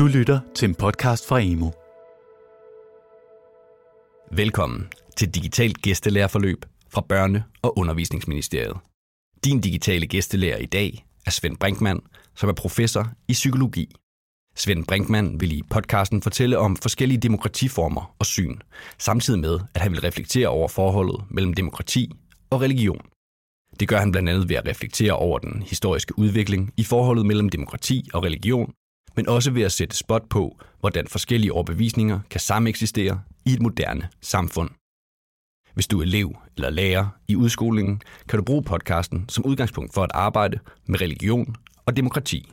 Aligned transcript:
Du 0.00 0.06
lytter 0.06 0.40
til 0.54 0.68
en 0.68 0.74
podcast 0.74 1.28
fra 1.28 1.40
Emo. 1.40 1.70
Velkommen 4.32 4.88
til 5.16 5.34
Digitalt 5.34 5.82
Gæstelærerforløb 5.82 6.64
fra 6.88 7.02
Børne- 7.12 7.42
og 7.62 7.78
Undervisningsministeriet. 7.78 8.76
Din 9.44 9.60
digitale 9.60 10.06
gæstelærer 10.06 10.56
i 10.58 10.66
dag 10.66 11.06
er 11.26 11.30
Svend 11.30 11.56
Brinkmann, 11.56 12.00
som 12.36 12.48
er 12.48 12.52
professor 12.52 13.08
i 13.28 13.32
psykologi. 13.32 13.94
Svend 14.56 14.86
Brinkmann 14.86 15.40
vil 15.40 15.52
i 15.52 15.62
podcasten 15.70 16.22
fortælle 16.22 16.58
om 16.58 16.76
forskellige 16.76 17.20
demokratiformer 17.20 18.14
og 18.18 18.26
syn, 18.26 18.58
samtidig 18.98 19.40
med, 19.40 19.60
at 19.74 19.80
han 19.80 19.92
vil 19.92 20.00
reflektere 20.00 20.48
over 20.48 20.68
forholdet 20.68 21.24
mellem 21.30 21.54
demokrati 21.54 22.12
og 22.50 22.60
religion. 22.60 23.02
Det 23.80 23.88
gør 23.88 23.98
han 23.98 24.12
blandt 24.12 24.28
andet 24.28 24.48
ved 24.48 24.56
at 24.56 24.68
reflektere 24.68 25.12
over 25.12 25.38
den 25.38 25.62
historiske 25.62 26.18
udvikling 26.18 26.72
i 26.76 26.84
forholdet 26.84 27.26
mellem 27.26 27.48
demokrati 27.48 28.08
og 28.14 28.22
religion, 28.22 28.72
men 29.20 29.28
også 29.28 29.50
ved 29.50 29.62
at 29.62 29.72
sætte 29.72 29.96
spot 29.96 30.28
på, 30.28 30.58
hvordan 30.80 31.06
forskellige 31.06 31.52
overbevisninger 31.52 32.20
kan 32.30 32.40
sameksistere 32.40 33.22
i 33.44 33.52
et 33.52 33.62
moderne 33.62 34.08
samfund. 34.20 34.70
Hvis 35.74 35.86
du 35.86 35.98
er 35.98 36.02
elev 36.02 36.36
eller 36.56 36.70
lærer 36.70 37.08
i 37.28 37.36
udskolingen, 37.36 38.02
kan 38.28 38.38
du 38.38 38.44
bruge 38.44 38.62
podcasten 38.62 39.28
som 39.28 39.46
udgangspunkt 39.46 39.94
for 39.94 40.02
at 40.02 40.10
arbejde 40.14 40.58
med 40.86 41.00
religion 41.00 41.56
og 41.86 41.96
demokrati. 41.96 42.52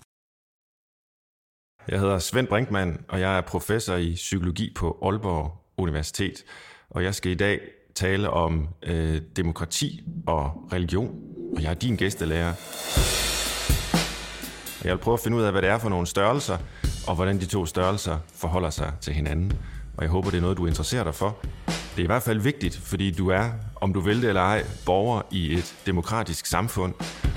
Jeg 1.87 1.99
hedder 1.99 2.19
Svend 2.19 2.47
Brinkmann, 2.47 2.97
og 3.09 3.19
jeg 3.19 3.37
er 3.37 3.41
professor 3.41 3.95
i 3.95 4.13
psykologi 4.13 4.73
på 4.75 4.99
Aalborg 5.01 5.63
Universitet. 5.77 6.43
Og 6.89 7.03
jeg 7.03 7.15
skal 7.15 7.31
i 7.31 7.35
dag 7.35 7.59
tale 7.95 8.29
om 8.29 8.67
øh, 8.83 9.21
demokrati 9.35 10.03
og 10.27 10.69
religion, 10.73 11.21
og 11.55 11.63
jeg 11.63 11.69
er 11.69 11.75
din 11.75 11.95
gæstelærer. 11.95 12.53
Jeg 14.83 14.91
vil 14.91 14.97
prøve 14.97 15.13
at 15.13 15.19
finde 15.19 15.37
ud 15.37 15.43
af, 15.43 15.51
hvad 15.51 15.61
det 15.61 15.69
er 15.69 15.77
for 15.77 15.89
nogle 15.89 16.07
størrelser, 16.07 16.57
og 17.07 17.15
hvordan 17.15 17.39
de 17.39 17.45
to 17.45 17.65
størrelser 17.65 18.17
forholder 18.35 18.69
sig 18.69 18.91
til 19.01 19.13
hinanden. 19.13 19.53
Og 19.97 20.03
jeg 20.03 20.09
håber, 20.09 20.29
det 20.29 20.37
er 20.37 20.41
noget, 20.41 20.57
du 20.57 20.65
interesserer 20.65 21.03
dig 21.03 21.15
for. 21.15 21.37
Det 21.65 22.01
er 22.01 22.03
i 22.03 22.05
hvert 22.05 22.23
fald 22.23 22.39
vigtigt, 22.39 22.79
fordi 22.83 23.11
du 23.11 23.29
er, 23.29 23.49
om 23.75 23.93
du 23.93 23.99
vil 23.99 24.21
det 24.21 24.27
eller 24.27 24.41
ej, 24.41 24.63
borger 24.85 25.21
i 25.31 25.53
et 25.53 25.75
demokratisk 25.85 26.45
samfund, 26.45 26.93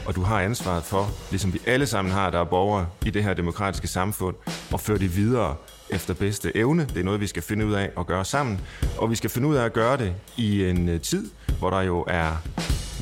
og 0.07 0.15
du 0.17 0.23
har 0.23 0.41
ansvaret 0.41 0.83
for, 0.83 1.09
ligesom 1.31 1.53
vi 1.53 1.61
alle 1.67 1.87
sammen 1.87 2.13
har, 2.13 2.31
der 2.31 2.39
er 2.39 2.45
borgere 2.45 2.87
i 3.07 3.11
det 3.11 3.25
her 3.25 3.35
demokratiske 3.35 3.89
samfund, 3.89 4.37
at 4.75 4.81
føre 4.81 4.99
det 4.99 5.17
videre 5.17 5.57
efter 5.91 6.15
bedste 6.15 6.57
evne. 6.57 6.85
Det 6.85 6.97
er 6.97 7.05
noget, 7.05 7.21
vi 7.21 7.27
skal 7.27 7.43
finde 7.43 7.67
ud 7.67 7.73
af 7.73 7.91
at 7.99 8.07
gøre 8.07 8.25
sammen, 8.25 8.61
og 8.99 9.11
vi 9.11 9.17
skal 9.17 9.31
finde 9.31 9.49
ud 9.49 9.55
af 9.57 9.65
at 9.65 9.73
gøre 9.73 9.97
det 9.97 10.15
i 10.37 10.65
en 10.65 10.89
øh, 10.89 11.01
tid, 11.01 11.31
hvor 11.59 11.71
der 11.71 11.81
jo 11.81 12.05
er 12.09 12.43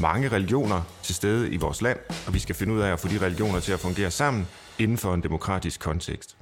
mange 0.01 0.29
religioner 0.29 0.83
til 1.03 1.15
stede 1.15 1.51
i 1.51 1.57
vores 1.57 1.83
land, 1.83 1.99
og 2.27 2.35
vi 2.35 2.39
skal 2.39 2.55
finde 2.55 2.75
ud 2.75 2.81
af 2.81 2.93
at 2.93 3.01
få 3.01 3.09
de 3.09 3.19
religioner 3.19 3.61
til 3.61 3.73
at 3.73 3.81
fungere 3.81 4.11
sammen 4.11 4.49
inden 4.79 4.99
for 4.99 5.15
en 5.15 5.23
demokratisk 5.23 5.81
kontekst. 5.81 6.37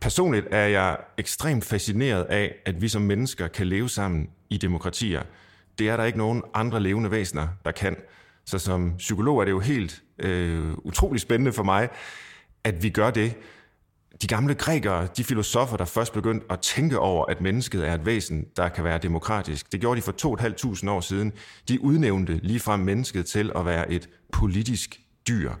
Personligt 0.00 0.46
er 0.50 0.66
jeg 0.66 0.96
ekstremt 1.18 1.64
fascineret 1.64 2.24
af, 2.24 2.54
at 2.66 2.82
vi 2.82 2.88
som 2.88 3.02
mennesker 3.02 3.48
kan 3.48 3.66
leve 3.66 3.88
sammen 3.88 4.30
i 4.50 4.56
demokratier. 4.56 5.22
Det 5.78 5.88
er 5.88 5.96
der 5.96 6.04
ikke 6.04 6.18
nogen 6.18 6.42
andre 6.54 6.80
levende 6.80 7.10
væsener, 7.10 7.48
der 7.64 7.70
kan. 7.70 7.96
Så 8.44 8.58
som 8.58 8.94
psykolog 8.98 9.40
er 9.40 9.44
det 9.44 9.52
jo 9.52 9.60
helt 9.60 10.02
øh, 10.18 10.72
utrolig 10.74 11.20
spændende 11.20 11.52
for 11.52 11.62
mig, 11.62 11.88
at 12.64 12.82
vi 12.82 12.90
gør 12.90 13.10
det. 13.10 13.34
De 14.22 14.26
gamle 14.26 14.54
grækere, 14.54 15.08
de 15.16 15.24
filosofer, 15.24 15.76
der 15.76 15.84
først 15.84 16.12
begyndte 16.12 16.46
at 16.50 16.60
tænke 16.60 16.98
over, 16.98 17.26
at 17.26 17.40
mennesket 17.40 17.88
er 17.88 17.94
et 17.94 18.06
væsen, 18.06 18.46
der 18.56 18.68
kan 18.68 18.84
være 18.84 18.98
demokratisk, 18.98 19.72
det 19.72 19.80
gjorde 19.80 20.00
de 20.00 20.02
for 20.02 20.36
2.500 20.82 20.90
år 20.90 21.00
siden. 21.00 21.32
De 21.68 21.80
udnævnte 21.80 22.40
ligefrem 22.42 22.80
mennesket 22.80 23.26
til 23.26 23.52
at 23.56 23.66
være 23.66 23.92
et 23.92 24.08
politisk 24.32 25.00
dyr. 25.28 25.52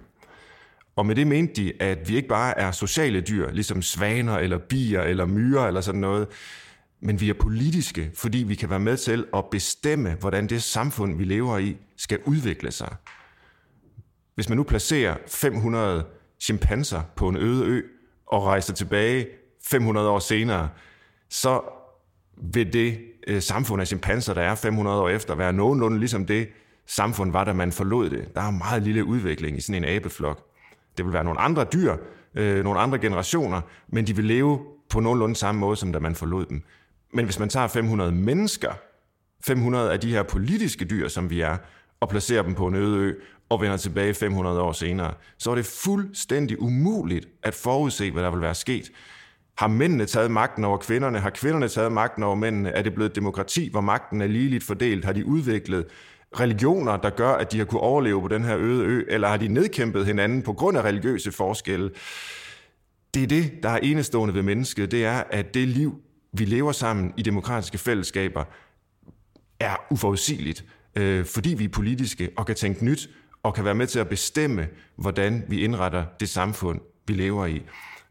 Og 0.96 1.06
med 1.06 1.14
det 1.14 1.26
mente 1.26 1.62
de, 1.62 1.72
at 1.82 2.08
vi 2.08 2.16
ikke 2.16 2.28
bare 2.28 2.58
er 2.58 2.70
sociale 2.70 3.20
dyr, 3.20 3.50
ligesom 3.50 3.82
svaner 3.82 4.36
eller 4.36 4.58
bier 4.58 5.02
eller 5.02 5.26
myrer 5.26 5.66
eller 5.66 5.80
sådan 5.80 6.00
noget, 6.00 6.28
men 7.00 7.20
vi 7.20 7.30
er 7.30 7.34
politiske, 7.34 8.10
fordi 8.14 8.38
vi 8.38 8.54
kan 8.54 8.70
være 8.70 8.80
med 8.80 8.96
til 8.96 9.26
at 9.34 9.44
bestemme, 9.50 10.16
hvordan 10.20 10.46
det 10.46 10.62
samfund, 10.62 11.16
vi 11.16 11.24
lever 11.24 11.58
i, 11.58 11.76
skal 11.96 12.18
udvikle 12.26 12.70
sig. 12.70 12.96
Hvis 14.34 14.48
man 14.48 14.56
nu 14.56 14.62
placerer 14.62 15.16
500 15.26 16.04
chimpanser 16.40 17.02
på 17.16 17.28
en 17.28 17.36
øde 17.36 17.64
ø 17.64 17.82
og 18.28 18.44
rejser 18.44 18.74
tilbage 18.74 19.26
500 19.64 20.08
år 20.08 20.18
senere, 20.18 20.68
så 21.28 21.60
vil 22.36 22.72
det 22.72 22.98
øh, 23.26 23.42
samfund 23.42 23.80
af 23.80 23.86
chimpanser, 23.86 24.34
der 24.34 24.42
er 24.42 24.54
500 24.54 25.00
år 25.00 25.08
efter, 25.08 25.34
være 25.34 25.52
nogenlunde 25.52 25.98
ligesom 25.98 26.26
det 26.26 26.48
samfund 26.86 27.32
var, 27.32 27.44
da 27.44 27.52
man 27.52 27.72
forlod 27.72 28.10
det. 28.10 28.34
Der 28.34 28.40
er 28.40 28.50
meget 28.50 28.82
lille 28.82 29.04
udvikling 29.04 29.58
i 29.58 29.60
sådan 29.60 29.84
en 29.84 29.90
abeflok. 29.90 30.44
Det 30.96 31.04
vil 31.04 31.12
være 31.12 31.24
nogle 31.24 31.40
andre 31.40 31.64
dyr, 31.64 31.96
øh, 32.34 32.64
nogle 32.64 32.80
andre 32.80 32.98
generationer, 32.98 33.60
men 33.88 34.06
de 34.06 34.16
vil 34.16 34.24
leve 34.24 34.60
på 34.90 35.00
nogenlunde 35.00 35.36
samme 35.36 35.60
måde, 35.60 35.76
som 35.76 35.92
da 35.92 35.98
man 35.98 36.14
forlod 36.14 36.46
dem. 36.46 36.62
Men 37.12 37.24
hvis 37.24 37.38
man 37.38 37.48
tager 37.48 37.66
500 37.66 38.12
mennesker, 38.12 38.72
500 39.46 39.92
af 39.92 40.00
de 40.00 40.10
her 40.10 40.22
politiske 40.22 40.84
dyr, 40.84 41.08
som 41.08 41.30
vi 41.30 41.40
er, 41.40 41.56
og 42.00 42.08
placerer 42.08 42.42
dem 42.42 42.54
på 42.54 42.66
en 42.66 42.74
øde 42.74 42.98
ø, 42.98 43.14
og 43.48 43.60
vender 43.60 43.76
tilbage 43.76 44.14
500 44.14 44.60
år 44.60 44.72
senere, 44.72 45.14
så 45.38 45.50
er 45.50 45.54
det 45.54 45.66
fuldstændig 45.66 46.62
umuligt 46.62 47.28
at 47.42 47.54
forudse, 47.54 48.10
hvad 48.10 48.22
der 48.22 48.30
vil 48.30 48.40
være 48.40 48.54
sket. 48.54 48.90
Har 49.58 49.68
mændene 49.68 50.06
taget 50.06 50.30
magten 50.30 50.64
over 50.64 50.78
kvinderne? 50.78 51.18
Har 51.18 51.30
kvinderne 51.30 51.68
taget 51.68 51.92
magten 51.92 52.22
over 52.22 52.34
mændene? 52.34 52.70
Er 52.70 52.82
det 52.82 52.94
blevet 52.94 53.16
demokrati, 53.16 53.68
hvor 53.70 53.80
magten 53.80 54.20
er 54.20 54.26
ligeligt 54.26 54.64
fordelt? 54.64 55.04
Har 55.04 55.12
de 55.12 55.26
udviklet 55.26 55.86
religioner, 56.40 56.96
der 56.96 57.10
gør, 57.10 57.32
at 57.32 57.52
de 57.52 57.58
har 57.58 57.64
kunne 57.64 57.80
overleve 57.80 58.22
på 58.22 58.28
den 58.28 58.44
her 58.44 58.56
øde 58.58 58.84
ø, 58.84 59.04
eller 59.08 59.28
har 59.28 59.36
de 59.36 59.48
nedkæmpet 59.48 60.06
hinanden 60.06 60.42
på 60.42 60.52
grund 60.52 60.78
af 60.78 60.82
religiøse 60.82 61.32
forskelle? 61.32 61.90
Det 63.14 63.22
er 63.22 63.26
det, 63.26 63.52
der 63.62 63.68
er 63.68 63.78
enestående 63.78 64.34
ved 64.34 64.42
mennesket, 64.42 64.90
det 64.90 65.04
er, 65.04 65.22
at 65.30 65.54
det 65.54 65.68
liv, 65.68 66.00
vi 66.32 66.44
lever 66.44 66.72
sammen 66.72 67.14
i 67.16 67.22
demokratiske 67.22 67.78
fællesskaber, 67.78 68.44
er 69.60 69.76
uforudsigeligt, 69.90 70.64
øh, 70.96 71.24
fordi 71.24 71.54
vi 71.54 71.64
er 71.64 71.68
politiske 71.68 72.30
og 72.36 72.46
kan 72.46 72.54
tænke 72.54 72.84
nyt, 72.84 73.08
og 73.48 73.54
kan 73.54 73.64
være 73.64 73.74
med 73.74 73.86
til 73.86 73.98
at 73.98 74.08
bestemme, 74.08 74.68
hvordan 74.96 75.44
vi 75.48 75.60
indretter 75.60 76.04
det 76.20 76.28
samfund, 76.28 76.80
vi 77.06 77.14
lever 77.14 77.46
i. 77.46 77.62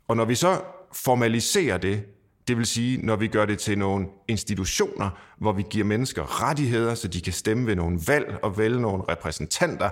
Og 0.07 0.17
når 0.17 0.25
vi 0.25 0.35
så 0.35 0.61
formaliserer 0.93 1.77
det, 1.77 2.05
det 2.47 2.57
vil 2.57 2.65
sige, 2.65 3.05
når 3.05 3.15
vi 3.15 3.27
gør 3.27 3.45
det 3.45 3.59
til 3.59 3.77
nogle 3.77 4.07
institutioner, 4.27 5.09
hvor 5.37 5.51
vi 5.51 5.63
giver 5.69 5.85
mennesker 5.85 6.43
rettigheder, 6.43 6.95
så 6.95 7.07
de 7.07 7.21
kan 7.21 7.33
stemme 7.33 7.67
ved 7.67 7.75
nogle 7.75 7.99
valg 8.07 8.39
og 8.43 8.57
vælge 8.57 8.81
nogle 8.81 9.03
repræsentanter, 9.09 9.89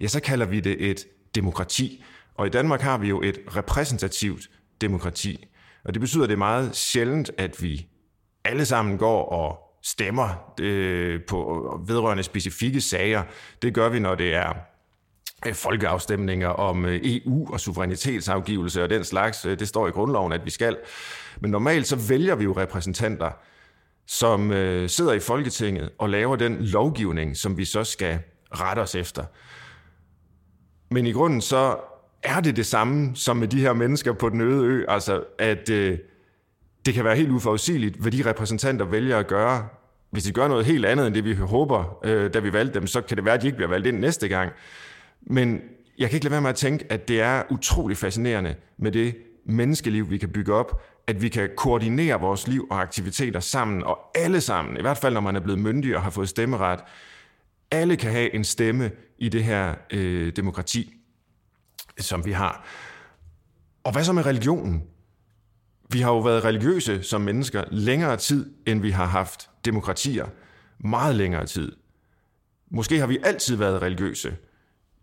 ja, 0.00 0.06
så 0.06 0.20
kalder 0.20 0.46
vi 0.46 0.60
det 0.60 0.90
et 0.90 1.06
demokrati. 1.34 2.04
Og 2.34 2.46
i 2.46 2.50
Danmark 2.50 2.80
har 2.80 2.98
vi 2.98 3.08
jo 3.08 3.22
et 3.22 3.38
repræsentativt 3.56 4.50
demokrati. 4.80 5.46
Og 5.84 5.94
det 5.94 6.00
betyder, 6.00 6.22
at 6.22 6.28
det 6.28 6.34
er 6.34 6.38
meget 6.38 6.76
sjældent, 6.76 7.30
at 7.38 7.62
vi 7.62 7.86
alle 8.44 8.64
sammen 8.64 8.98
går 8.98 9.24
og 9.24 9.58
stemmer 9.82 10.54
øh, 10.60 11.20
på 11.28 11.80
vedrørende 11.86 12.22
specifikke 12.22 12.80
sager. 12.80 13.22
Det 13.62 13.74
gør 13.74 13.88
vi, 13.88 13.98
når 13.98 14.14
det 14.14 14.34
er 14.34 14.73
Øh, 15.46 15.54
folkeafstemninger 15.54 16.48
om 16.48 16.84
øh, 16.84 17.00
EU 17.02 17.52
og 17.52 17.60
suverænitetsafgivelse 17.60 18.82
og 18.82 18.90
den 18.90 19.04
slags. 19.04 19.44
Øh, 19.44 19.58
det 19.58 19.68
står 19.68 19.88
i 19.88 19.90
grundloven, 19.90 20.32
at 20.32 20.44
vi 20.44 20.50
skal. 20.50 20.76
Men 21.40 21.50
normalt 21.50 21.86
så 21.86 21.96
vælger 21.96 22.34
vi 22.34 22.44
jo 22.44 22.52
repræsentanter, 22.52 23.30
som 24.06 24.50
sidder 24.88 25.12
i 25.12 25.20
Folketinget 25.20 25.90
og 25.98 26.10
laver 26.10 26.36
den 26.36 26.56
lovgivning, 26.60 27.36
som 27.36 27.56
vi 27.56 27.64
så 27.64 27.84
skal 27.84 28.18
rette 28.50 28.80
os 28.80 28.94
efter. 28.94 29.24
Men 30.90 31.06
i 31.06 31.12
grunden 31.12 31.40
så 31.40 31.76
er 32.22 32.40
det 32.40 32.56
det 32.56 32.66
samme 32.66 33.16
som 33.16 33.36
med 33.36 33.48
de 33.48 33.60
her 33.60 33.72
mennesker 33.72 34.12
på 34.12 34.28
den 34.28 34.40
øde 34.40 34.64
ø, 34.64 34.84
altså 34.88 35.24
at 35.38 35.70
øh, 35.70 35.98
det 36.86 36.94
kan 36.94 37.04
være 37.04 37.16
helt 37.16 37.30
uforudsigeligt, 37.30 37.96
hvad 37.96 38.12
de 38.12 38.30
repræsentanter 38.30 38.84
vælger 38.84 39.18
at 39.18 39.26
gøre. 39.26 39.68
Hvis 40.10 40.24
de 40.24 40.32
gør 40.32 40.48
noget 40.48 40.64
helt 40.64 40.86
andet 40.86 41.06
end 41.06 41.14
det, 41.14 41.24
vi 41.24 41.34
håber, 41.34 41.98
øh, 42.04 42.34
da 42.34 42.38
vi 42.38 42.52
valgte 42.52 42.80
dem, 42.80 42.86
så 42.86 43.00
kan 43.00 43.16
det 43.16 43.24
være, 43.24 43.34
at 43.34 43.42
de 43.42 43.46
ikke 43.46 43.56
bliver 43.56 43.68
valgt 43.68 43.86
ind 43.86 43.98
næste 43.98 44.28
gang. 44.28 44.52
Men 45.26 45.60
jeg 45.98 46.10
kan 46.10 46.16
ikke 46.16 46.24
lade 46.24 46.32
være 46.32 46.40
med 46.40 46.50
at 46.50 46.56
tænke, 46.56 46.92
at 46.92 47.08
det 47.08 47.20
er 47.20 47.42
utrolig 47.50 47.96
fascinerende 47.96 48.54
med 48.76 48.92
det 48.92 49.16
menneskeliv, 49.46 50.10
vi 50.10 50.18
kan 50.18 50.28
bygge 50.28 50.54
op, 50.54 50.82
at 51.06 51.22
vi 51.22 51.28
kan 51.28 51.50
koordinere 51.56 52.20
vores 52.20 52.48
liv 52.48 52.66
og 52.70 52.80
aktiviteter 52.80 53.40
sammen, 53.40 53.84
og 53.84 53.98
alle 54.14 54.40
sammen, 54.40 54.76
i 54.76 54.80
hvert 54.80 54.98
fald 54.98 55.14
når 55.14 55.20
man 55.20 55.36
er 55.36 55.40
blevet 55.40 55.60
myndig 55.60 55.96
og 55.96 56.02
har 56.02 56.10
fået 56.10 56.28
stemmeret, 56.28 56.80
alle 57.70 57.96
kan 57.96 58.10
have 58.10 58.34
en 58.34 58.44
stemme 58.44 58.90
i 59.18 59.28
det 59.28 59.44
her 59.44 59.74
øh, 59.90 60.32
demokrati, 60.36 60.94
som 61.98 62.24
vi 62.24 62.32
har. 62.32 62.66
Og 63.84 63.92
hvad 63.92 64.04
så 64.04 64.12
med 64.12 64.26
religionen? 64.26 64.82
Vi 65.90 66.00
har 66.00 66.10
jo 66.10 66.18
været 66.18 66.44
religiøse 66.44 67.02
som 67.02 67.20
mennesker 67.20 67.64
længere 67.70 68.16
tid, 68.16 68.54
end 68.66 68.80
vi 68.80 68.90
har 68.90 69.06
haft 69.06 69.50
demokratier. 69.64 70.26
Meget 70.78 71.14
længere 71.14 71.46
tid. 71.46 71.72
Måske 72.70 72.98
har 72.98 73.06
vi 73.06 73.18
altid 73.24 73.56
været 73.56 73.82
religiøse. 73.82 74.36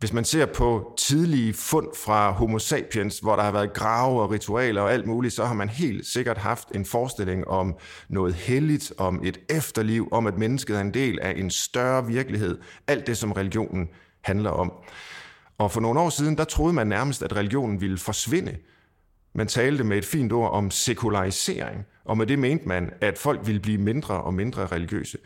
Hvis 0.01 0.13
man 0.13 0.25
ser 0.25 0.45
på 0.45 0.94
tidlige 0.98 1.53
fund 1.53 1.88
fra 1.95 2.31
Homo 2.31 2.59
sapiens, 2.59 3.19
hvor 3.19 3.36
der 3.36 3.44
har 3.44 3.51
været 3.51 3.74
grave 3.74 4.21
og 4.21 4.31
ritualer 4.31 4.81
og 4.81 4.94
alt 4.94 5.07
muligt, 5.07 5.33
så 5.33 5.45
har 5.45 5.53
man 5.53 5.69
helt 5.69 6.06
sikkert 6.06 6.38
haft 6.38 6.68
en 6.75 6.86
forestilling 6.86 7.48
om 7.48 7.75
noget 8.09 8.33
helligt, 8.33 8.94
om 8.98 9.21
et 9.24 9.39
efterliv, 9.50 10.07
om 10.12 10.27
at 10.27 10.38
mennesket 10.38 10.75
er 10.75 10.81
en 10.81 10.94
del 10.94 11.19
af 11.19 11.33
en 11.38 11.50
større 11.50 12.07
virkelighed. 12.07 12.59
Alt 12.88 13.07
det, 13.07 13.18
som 13.18 13.31
religionen 13.31 13.89
handler 14.21 14.50
om. 14.50 14.74
Og 15.57 15.71
for 15.71 15.81
nogle 15.81 16.00
år 16.00 16.09
siden, 16.09 16.38
der 16.38 16.44
troede 16.44 16.74
man 16.74 16.88
nærmest, 16.88 17.24
at 17.24 17.36
religionen 17.36 17.81
ville 17.81 17.98
forsvinde. 17.98 18.57
Man 19.36 19.48
talte 19.48 19.83
med 19.83 19.98
et 19.98 20.06
fint 20.06 20.33
ord 20.33 20.51
om 20.51 20.71
sekularisering, 20.71 21.86
og 22.06 22.18
med 22.18 22.27
det 22.27 22.39
mente 22.39 22.68
man, 22.68 22.94
at 23.01 23.18
folk 23.18 23.48
ville 23.48 23.62
blive 23.62 23.77
mindre 23.77 24.21
og 24.21 24.33
mindre 24.33 24.68
religiøse. 24.68 25.18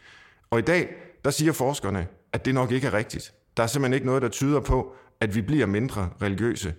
Og 0.50 0.60
i 0.60 0.62
dag, 0.62 0.90
der 1.24 1.32
siger 1.32 1.52
forskerne, 1.52 2.08
at 2.34 2.46
det 2.46 2.54
nok 2.54 2.72
ikke 2.72 2.88
er 2.88 2.94
rigtigt. 2.94 3.34
Der 3.58 3.64
er 3.64 3.68
simpelthen 3.68 3.94
ikke 3.94 4.06
noget, 4.06 4.22
der 4.22 4.30
tyder 4.30 4.60
på, 4.60 4.96
at 5.20 5.36
vi 5.36 5.42
bliver 5.42 5.66
mindre 5.66 6.10
religiøse. 6.22 6.74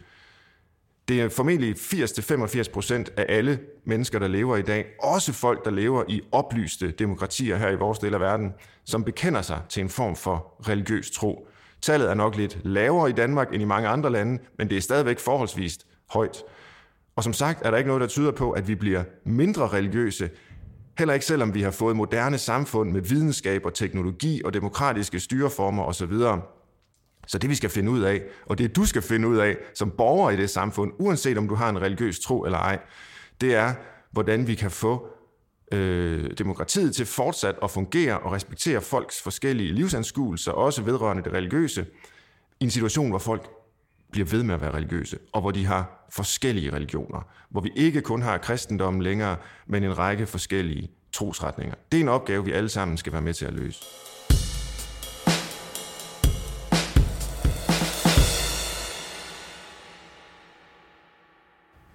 Det 1.08 1.20
er 1.20 1.28
formentlig 1.28 1.74
80-85 1.76 2.72
procent 2.72 3.12
af 3.16 3.26
alle 3.28 3.60
mennesker, 3.84 4.18
der 4.18 4.28
lever 4.28 4.56
i 4.56 4.62
dag, 4.62 4.86
også 5.02 5.32
folk, 5.32 5.64
der 5.64 5.70
lever 5.70 6.04
i 6.08 6.20
oplyste 6.32 6.90
demokratier 6.90 7.56
her 7.56 7.70
i 7.70 7.76
vores 7.76 7.98
del 7.98 8.14
af 8.14 8.20
verden, 8.20 8.52
som 8.84 9.04
bekender 9.04 9.42
sig 9.42 9.60
til 9.68 9.80
en 9.80 9.88
form 9.88 10.16
for 10.16 10.54
religiøs 10.68 11.10
tro. 11.10 11.48
Tallet 11.82 12.10
er 12.10 12.14
nok 12.14 12.36
lidt 12.36 12.58
lavere 12.64 13.10
i 13.10 13.12
Danmark 13.12 13.54
end 13.54 13.62
i 13.62 13.66
mange 13.66 13.88
andre 13.88 14.10
lande, 14.10 14.42
men 14.58 14.70
det 14.70 14.76
er 14.76 14.80
stadigvæk 14.80 15.18
forholdsvist 15.18 15.86
højt. 16.10 16.42
Og 17.16 17.24
som 17.24 17.32
sagt 17.32 17.62
er 17.66 17.70
der 17.70 17.78
ikke 17.78 17.88
noget, 17.88 18.00
der 18.00 18.06
tyder 18.06 18.30
på, 18.30 18.50
at 18.50 18.68
vi 18.68 18.74
bliver 18.74 19.04
mindre 19.24 19.68
religiøse, 19.68 20.30
heller 20.98 21.14
ikke 21.14 21.26
selvom 21.26 21.54
vi 21.54 21.62
har 21.62 21.70
fået 21.70 21.96
moderne 21.96 22.38
samfund 22.38 22.90
med 22.90 23.00
videnskab 23.00 23.66
og 23.66 23.74
teknologi 23.74 24.42
og 24.44 24.54
demokratiske 24.54 25.20
styreformer 25.20 25.84
osv. 25.84 26.12
Så 27.26 27.38
det 27.38 27.50
vi 27.50 27.54
skal 27.54 27.70
finde 27.70 27.90
ud 27.90 28.00
af, 28.00 28.22
og 28.46 28.58
det 28.58 28.76
du 28.76 28.84
skal 28.84 29.02
finde 29.02 29.28
ud 29.28 29.36
af 29.36 29.56
som 29.74 29.90
borger 29.90 30.30
i 30.30 30.36
det 30.36 30.50
samfund, 30.50 30.92
uanset 30.98 31.38
om 31.38 31.48
du 31.48 31.54
har 31.54 31.68
en 31.68 31.82
religiøs 31.82 32.20
tro 32.20 32.44
eller 32.44 32.58
ej, 32.58 32.78
det 33.40 33.54
er, 33.54 33.74
hvordan 34.10 34.46
vi 34.46 34.54
kan 34.54 34.70
få 34.70 35.08
øh, 35.72 36.30
demokratiet 36.38 36.94
til 36.94 37.06
fortsat 37.06 37.54
at 37.62 37.70
fungere 37.70 38.18
og 38.18 38.32
respektere 38.32 38.80
folks 38.80 39.22
forskellige 39.22 39.72
livsanskuelser, 39.72 40.52
også 40.52 40.82
vedrørende 40.82 41.22
det 41.22 41.32
religiøse, 41.32 41.86
i 42.60 42.64
en 42.64 42.70
situation, 42.70 43.10
hvor 43.10 43.18
folk 43.18 43.50
bliver 44.12 44.26
ved 44.26 44.42
med 44.42 44.54
at 44.54 44.60
være 44.60 44.74
religiøse, 44.74 45.18
og 45.32 45.40
hvor 45.40 45.50
de 45.50 45.66
har 45.66 46.06
forskellige 46.10 46.72
religioner, 46.72 47.20
hvor 47.50 47.60
vi 47.60 47.72
ikke 47.76 48.00
kun 48.00 48.22
har 48.22 48.38
kristendommen 48.38 49.02
længere, 49.02 49.36
men 49.66 49.84
en 49.84 49.98
række 49.98 50.26
forskellige 50.26 50.90
trosretninger. 51.12 51.74
Det 51.92 51.98
er 51.98 52.02
en 52.02 52.08
opgave, 52.08 52.44
vi 52.44 52.52
alle 52.52 52.68
sammen 52.68 52.96
skal 52.96 53.12
være 53.12 53.22
med 53.22 53.34
til 53.34 53.44
at 53.44 53.54
løse. 53.54 53.84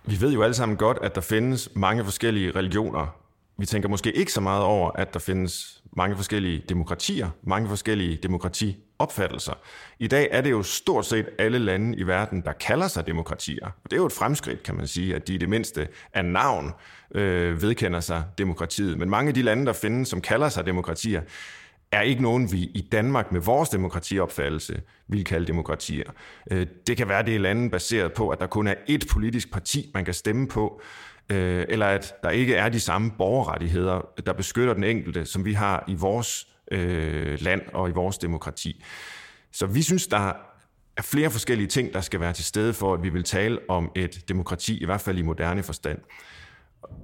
Vi 0.06 0.22
ved 0.22 0.34
jo 0.34 0.44
alle 0.44 0.54
sammen 0.54 0.78
godt, 0.78 0.98
at 1.02 1.16
der 1.16 1.22
findes 1.22 1.70
mange 1.76 2.04
forskellige 2.04 2.52
religioner. 2.52 3.16
Vi 3.58 3.66
tænker 3.66 3.90
måske 3.90 4.12
ikke 4.12 4.32
så 4.34 4.42
meget 4.42 4.64
over, 4.64 4.92
at 4.92 5.14
der 5.14 5.20
findes 5.20 5.82
mange 5.98 6.16
forskellige 6.16 6.64
demokratier, 6.70 7.30
mange 7.44 7.70
forskellige 7.70 8.16
demokratiopfattelser. 8.24 9.54
I 10.00 10.08
dag 10.08 10.28
er 10.32 10.42
det 10.42 10.52
jo 10.52 10.64
stort 10.64 11.06
set 11.06 11.30
alle 11.40 11.60
lande 11.60 11.98
i 11.98 12.04
verden, 12.04 12.42
der 12.42 12.52
kalder 12.52 12.88
sig 12.88 13.08
demokratier. 13.08 13.70
Det 13.84 13.94
er 13.94 13.98
jo 13.98 14.06
et 14.06 14.12
fremskridt, 14.12 14.64
kan 14.64 14.76
man 14.76 14.88
sige, 14.88 15.16
at 15.16 15.28
de 15.28 15.34
i 15.34 15.38
det 15.38 15.50
mindste 15.50 15.88
af 16.14 16.26
navn 16.26 16.72
øh, 17.16 17.62
vedkender 17.62 18.00
sig 18.00 18.24
demokratiet. 18.38 18.98
Men 18.98 19.10
mange 19.10 19.28
af 19.28 19.34
de 19.34 19.42
lande, 19.42 19.66
der 19.66 19.74
findes, 19.74 20.08
som 20.08 20.22
kalder 20.22 20.50
sig 20.50 20.66
demokratier, 20.66 21.22
er 21.92 22.02
ikke 22.02 22.22
nogen, 22.22 22.52
vi 22.52 22.58
i 22.58 22.88
Danmark 22.92 23.32
med 23.32 23.42
vores 23.42 23.70
demokratiopfattelse 23.70 24.82
vil 25.08 25.26
kalde 25.26 25.48
demokratier. 25.48 26.12
Øh, 26.52 26.68
det 26.88 26.98
kan 26.98 27.10
være, 27.10 27.26
det 27.26 27.36
er 27.36 27.40
lande 27.40 27.70
baseret 27.70 28.14
på, 28.14 28.30
at 28.30 28.40
der 28.40 28.48
kun 28.48 28.68
er 28.68 28.76
ét 28.90 29.12
politisk 29.12 29.52
parti, 29.52 29.92
man 29.94 30.06
kan 30.06 30.14
stemme 30.14 30.48
på, 30.48 30.82
øh, 31.30 31.66
eller 31.70 31.86
at 31.86 32.14
der 32.24 32.30
ikke 32.30 32.56
er 32.56 32.70
de 32.70 32.80
samme 32.80 33.12
borgerrettigheder, 33.18 34.02
der 34.26 34.34
beskytter 34.34 34.74
den 34.74 34.84
enkelte, 34.84 35.26
som 35.26 35.46
vi 35.46 35.54
har 35.54 35.84
i 35.88 35.94
vores 35.94 36.48
øh, 36.72 37.42
land 37.42 37.62
og 37.74 37.90
i 37.90 37.92
vores 37.92 38.18
demokrati. 38.18 38.84
Så 39.52 39.66
vi 39.66 39.82
synes, 39.82 40.08
der 40.08 40.34
er 40.98 41.02
flere 41.02 41.32
forskellige 41.32 41.68
ting, 41.68 41.94
der 41.94 42.02
skal 42.02 42.20
være 42.20 42.34
til 42.34 42.46
stede 42.46 42.74
for, 42.74 42.94
at 42.94 43.04
vi 43.04 43.10
vil 43.10 43.24
tale 43.24 43.60
om 43.70 43.92
et 43.96 44.30
demokrati, 44.30 44.82
i 44.82 44.86
hvert 44.86 45.02
fald 45.02 45.18
i 45.18 45.22
moderne 45.22 45.64
forstand. 45.64 46.00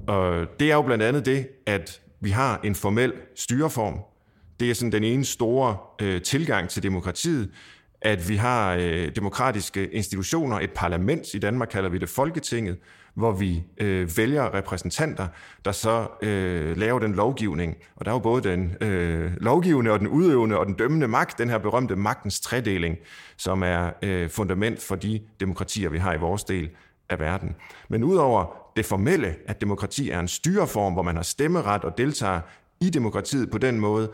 Og 0.08 0.48
det 0.60 0.72
er 0.72 0.76
jo 0.76 0.82
blandt 0.82 1.04
andet 1.04 1.26
det, 1.26 1.48
at 1.66 2.02
vi 2.20 2.30
har 2.30 2.60
en 2.64 2.76
formel 2.76 3.14
styreform, 3.36 4.00
det 4.60 4.70
er 4.70 4.74
sådan 4.74 4.92
den 4.92 5.04
ene 5.04 5.26
store 5.26 5.78
øh, 6.02 6.22
tilgang 6.22 6.70
til 6.70 6.84
demokratiet, 6.84 7.52
at 8.02 8.30
vi 8.30 8.36
har 8.36 8.74
øh, 8.74 9.16
demokratiske 9.16 9.88
institutioner, 9.88 10.60
et 10.60 10.72
parlament, 10.72 11.34
i 11.34 11.40
Danmark 11.40 11.68
kalder 11.72 11.90
vi 11.90 11.98
det 11.98 12.10
Folketinget, 12.10 12.78
hvor 13.14 13.32
vi 13.32 13.64
øh, 13.78 14.18
vælger 14.18 14.54
repræsentanter, 14.54 15.28
der 15.66 15.72
så 15.72 16.08
øh, 16.22 16.78
laver 16.78 17.00
den 17.00 17.14
lovgivning. 17.14 17.76
Og 17.96 18.06
der 18.06 18.12
er 18.12 18.16
jo 18.16 18.20
både 18.20 18.50
den 18.50 18.76
øh, 18.82 19.32
lovgivende 19.42 19.92
og 19.92 20.00
den 20.00 20.08
udøvende 20.08 20.58
og 20.58 20.66
den 20.66 20.74
dømmende 20.74 21.08
magt, 21.08 21.38
den 21.38 21.50
her 21.50 21.58
berømte 21.58 21.96
magtens 21.96 22.40
tredeling, 22.40 22.98
som 23.38 23.64
er 23.64 23.92
øh, 24.02 24.30
fundament 24.30 24.82
for 24.82 24.96
de 24.96 25.22
demokratier, 25.40 25.90
vi 25.90 25.98
har 25.98 26.14
i 26.14 26.18
vores 26.18 26.44
del 26.44 26.70
af 27.10 27.20
verden. 27.20 27.56
Men 27.90 28.04
udover 28.04 28.46
det 28.76 28.86
formelle, 28.86 29.36
at 29.48 29.62
demokrati 29.62 30.10
er 30.10 30.20
en 30.20 30.28
styreform, 30.28 30.94
hvor 30.94 31.04
man 31.04 31.16
har 31.16 31.24
stemmeret 31.24 31.84
og 31.84 31.98
deltager 31.98 32.42
i 32.82 32.90
demokratiet 32.90 33.52
på 33.52 33.58
den 33.58 33.80
måde, 33.80 34.12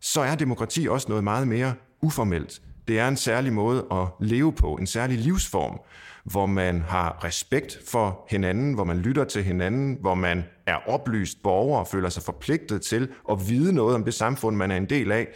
så 0.00 0.20
er 0.20 0.34
demokrati 0.34 0.88
også 0.88 1.08
noget 1.08 1.24
meget 1.24 1.48
mere 1.48 1.74
uformelt. 2.02 2.60
Det 2.88 2.98
er 2.98 3.08
en 3.08 3.16
særlig 3.16 3.52
måde 3.52 3.86
at 3.92 4.06
leve 4.20 4.52
på, 4.52 4.74
en 4.74 4.86
særlig 4.86 5.18
livsform, 5.18 5.80
hvor 6.24 6.46
man 6.46 6.82
har 6.82 7.24
respekt 7.24 7.78
for 7.88 8.26
hinanden, 8.30 8.74
hvor 8.74 8.84
man 8.84 8.98
lytter 8.98 9.24
til 9.24 9.44
hinanden, 9.44 9.98
hvor 10.00 10.14
man 10.14 10.44
er 10.66 10.76
oplyst 10.88 11.42
borger 11.42 11.78
og 11.78 11.86
føler 11.86 12.08
sig 12.08 12.22
forpligtet 12.22 12.82
til 12.82 13.08
at 13.30 13.48
vide 13.48 13.72
noget 13.72 13.94
om 13.94 14.04
det 14.04 14.14
samfund, 14.14 14.56
man 14.56 14.70
er 14.70 14.76
en 14.76 14.90
del 14.90 15.12
af, 15.12 15.28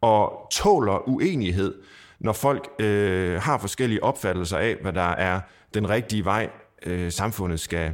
og 0.00 0.48
tåler 0.52 1.08
uenighed, 1.08 1.74
når 2.20 2.32
folk 2.32 2.68
øh, 2.78 3.42
har 3.42 3.58
forskellige 3.58 4.04
opfattelser 4.04 4.58
af, 4.58 4.76
hvad 4.82 4.92
der 4.92 5.10
er 5.10 5.40
den 5.74 5.88
rigtige 5.88 6.24
vej, 6.24 6.50
øh, 6.86 7.12
samfundet 7.12 7.60
skal 7.60 7.92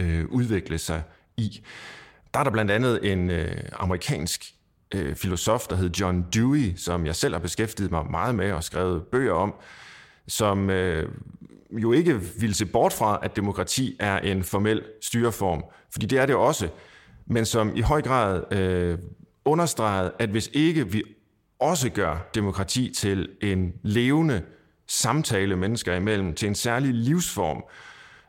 øh, 0.00 0.24
udvikle 0.28 0.78
sig 0.78 1.02
i. 1.36 1.64
Der 2.34 2.40
er 2.40 2.44
der 2.44 2.50
blandt 2.50 2.70
andet 2.70 3.12
en 3.12 3.30
øh, 3.30 3.56
amerikansk 3.72 4.44
øh, 4.94 5.16
filosof, 5.16 5.66
der 5.66 5.76
hed 5.76 5.90
John 5.90 6.26
Dewey, 6.34 6.76
som 6.76 7.06
jeg 7.06 7.16
selv 7.16 7.34
har 7.34 7.40
beskæftiget 7.40 7.90
mig 7.90 8.10
meget 8.10 8.34
med 8.34 8.52
og 8.52 8.64
skrevet 8.64 9.02
bøger 9.02 9.32
om, 9.32 9.54
som 10.28 10.70
øh, 10.70 11.08
jo 11.70 11.92
ikke 11.92 12.20
ville 12.40 12.54
se 12.54 12.66
bort 12.66 12.92
fra, 12.92 13.18
at 13.22 13.36
demokrati 13.36 13.96
er 14.00 14.18
en 14.18 14.44
formel 14.44 14.82
styreform, 15.02 15.64
fordi 15.92 16.06
det 16.06 16.18
er 16.18 16.26
det 16.26 16.34
også, 16.34 16.68
men 17.26 17.44
som 17.44 17.76
i 17.76 17.80
høj 17.80 18.02
grad 18.02 18.52
øh, 18.52 18.98
understregede, 19.44 20.12
at 20.18 20.28
hvis 20.28 20.50
ikke 20.52 20.92
vi 20.92 21.02
også 21.60 21.90
gør 21.90 22.28
demokrati 22.34 22.94
til 22.94 23.28
en 23.42 23.72
levende 23.82 24.42
samtale 24.88 25.56
mennesker 25.56 25.94
imellem, 25.94 26.34
til 26.34 26.48
en 26.48 26.54
særlig 26.54 26.94
livsform, 26.94 27.64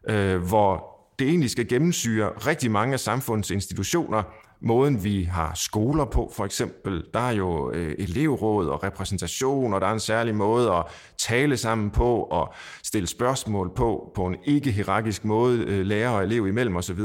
øh, 0.09 0.47
hvor 0.47 0.93
det 1.19 1.27
egentlig 1.27 1.49
skal 1.49 1.67
gennemsyre 1.67 2.29
rigtig 2.29 2.71
mange 2.71 2.93
af 2.93 2.99
samfundets 2.99 3.51
institutioner, 3.51 4.23
måden 4.63 5.03
vi 5.03 5.23
har 5.23 5.51
skoler 5.55 6.05
på, 6.05 6.31
for 6.35 6.45
eksempel. 6.45 7.03
Der 7.13 7.19
er 7.19 7.31
jo 7.31 7.71
øh, 7.71 7.95
elevråd 7.97 8.67
og 8.67 8.83
repræsentation, 8.83 9.73
og 9.73 9.81
der 9.81 9.87
er 9.87 9.91
en 9.91 9.99
særlig 9.99 10.35
måde 10.35 10.71
at 10.71 10.83
tale 11.17 11.57
sammen 11.57 11.91
på 11.91 12.15
og 12.15 12.53
stille 12.83 13.07
spørgsmål 13.07 13.71
på, 13.75 14.11
på 14.15 14.25
en 14.25 14.35
ikke-hierarkisk 14.45 15.25
måde, 15.25 15.59
øh, 15.59 15.85
lærer 15.85 16.09
og 16.09 16.23
elev 16.23 16.47
imellem 16.47 16.75
osv. 16.75 16.99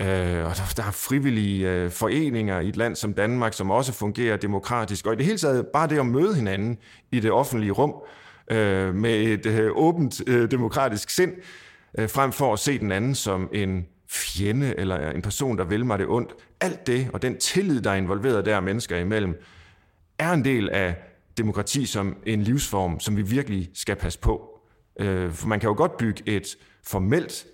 Øh, 0.00 0.44
og 0.44 0.56
der, 0.56 0.72
der 0.76 0.82
er 0.82 0.90
frivillige 0.90 1.70
øh, 1.70 1.90
foreninger 1.90 2.60
i 2.60 2.68
et 2.68 2.76
land 2.76 2.96
som 2.96 3.14
Danmark, 3.14 3.52
som 3.52 3.70
også 3.70 3.92
fungerer 3.92 4.36
demokratisk. 4.36 5.06
Og 5.06 5.12
i 5.12 5.16
det 5.16 5.24
hele 5.24 5.38
taget 5.38 5.66
bare 5.66 5.88
det 5.88 5.98
at 5.98 6.06
møde 6.06 6.34
hinanden 6.34 6.78
i 7.12 7.20
det 7.20 7.32
offentlige 7.32 7.72
rum 7.72 7.94
øh, 8.50 8.94
med 8.94 9.14
et 9.14 9.46
øh, 9.46 9.70
åbent 9.74 10.22
øh, 10.26 10.50
demokratisk 10.50 11.10
sind, 11.10 11.32
øh, 11.98 12.10
frem 12.10 12.32
for 12.32 12.52
at 12.52 12.58
se 12.58 12.78
den 12.78 12.92
anden 12.92 13.14
som 13.14 13.48
en 13.52 13.86
fjende 14.14 14.74
eller 14.78 15.10
en 15.10 15.22
person, 15.22 15.58
der 15.58 15.64
vil 15.64 15.86
mig 15.86 15.98
det 15.98 16.06
ondt. 16.08 16.34
Alt 16.60 16.86
det 16.86 17.10
og 17.12 17.22
den 17.22 17.38
tillid, 17.38 17.80
der 17.80 17.90
er 17.90 17.94
involveret 17.94 18.46
der 18.46 18.60
mennesker 18.60 18.98
imellem, 18.98 19.42
er 20.18 20.32
en 20.32 20.44
del 20.44 20.70
af 20.70 20.96
demokrati 21.38 21.86
som 21.86 22.16
en 22.26 22.42
livsform, 22.42 23.00
som 23.00 23.16
vi 23.16 23.22
virkelig 23.22 23.70
skal 23.74 23.96
passe 23.96 24.18
på. 24.18 24.60
Øh, 25.00 25.32
for 25.32 25.48
man 25.48 25.60
kan 25.60 25.68
jo 25.68 25.74
godt 25.76 25.96
bygge 25.96 26.22
et 26.26 26.56
formelt 26.82 27.46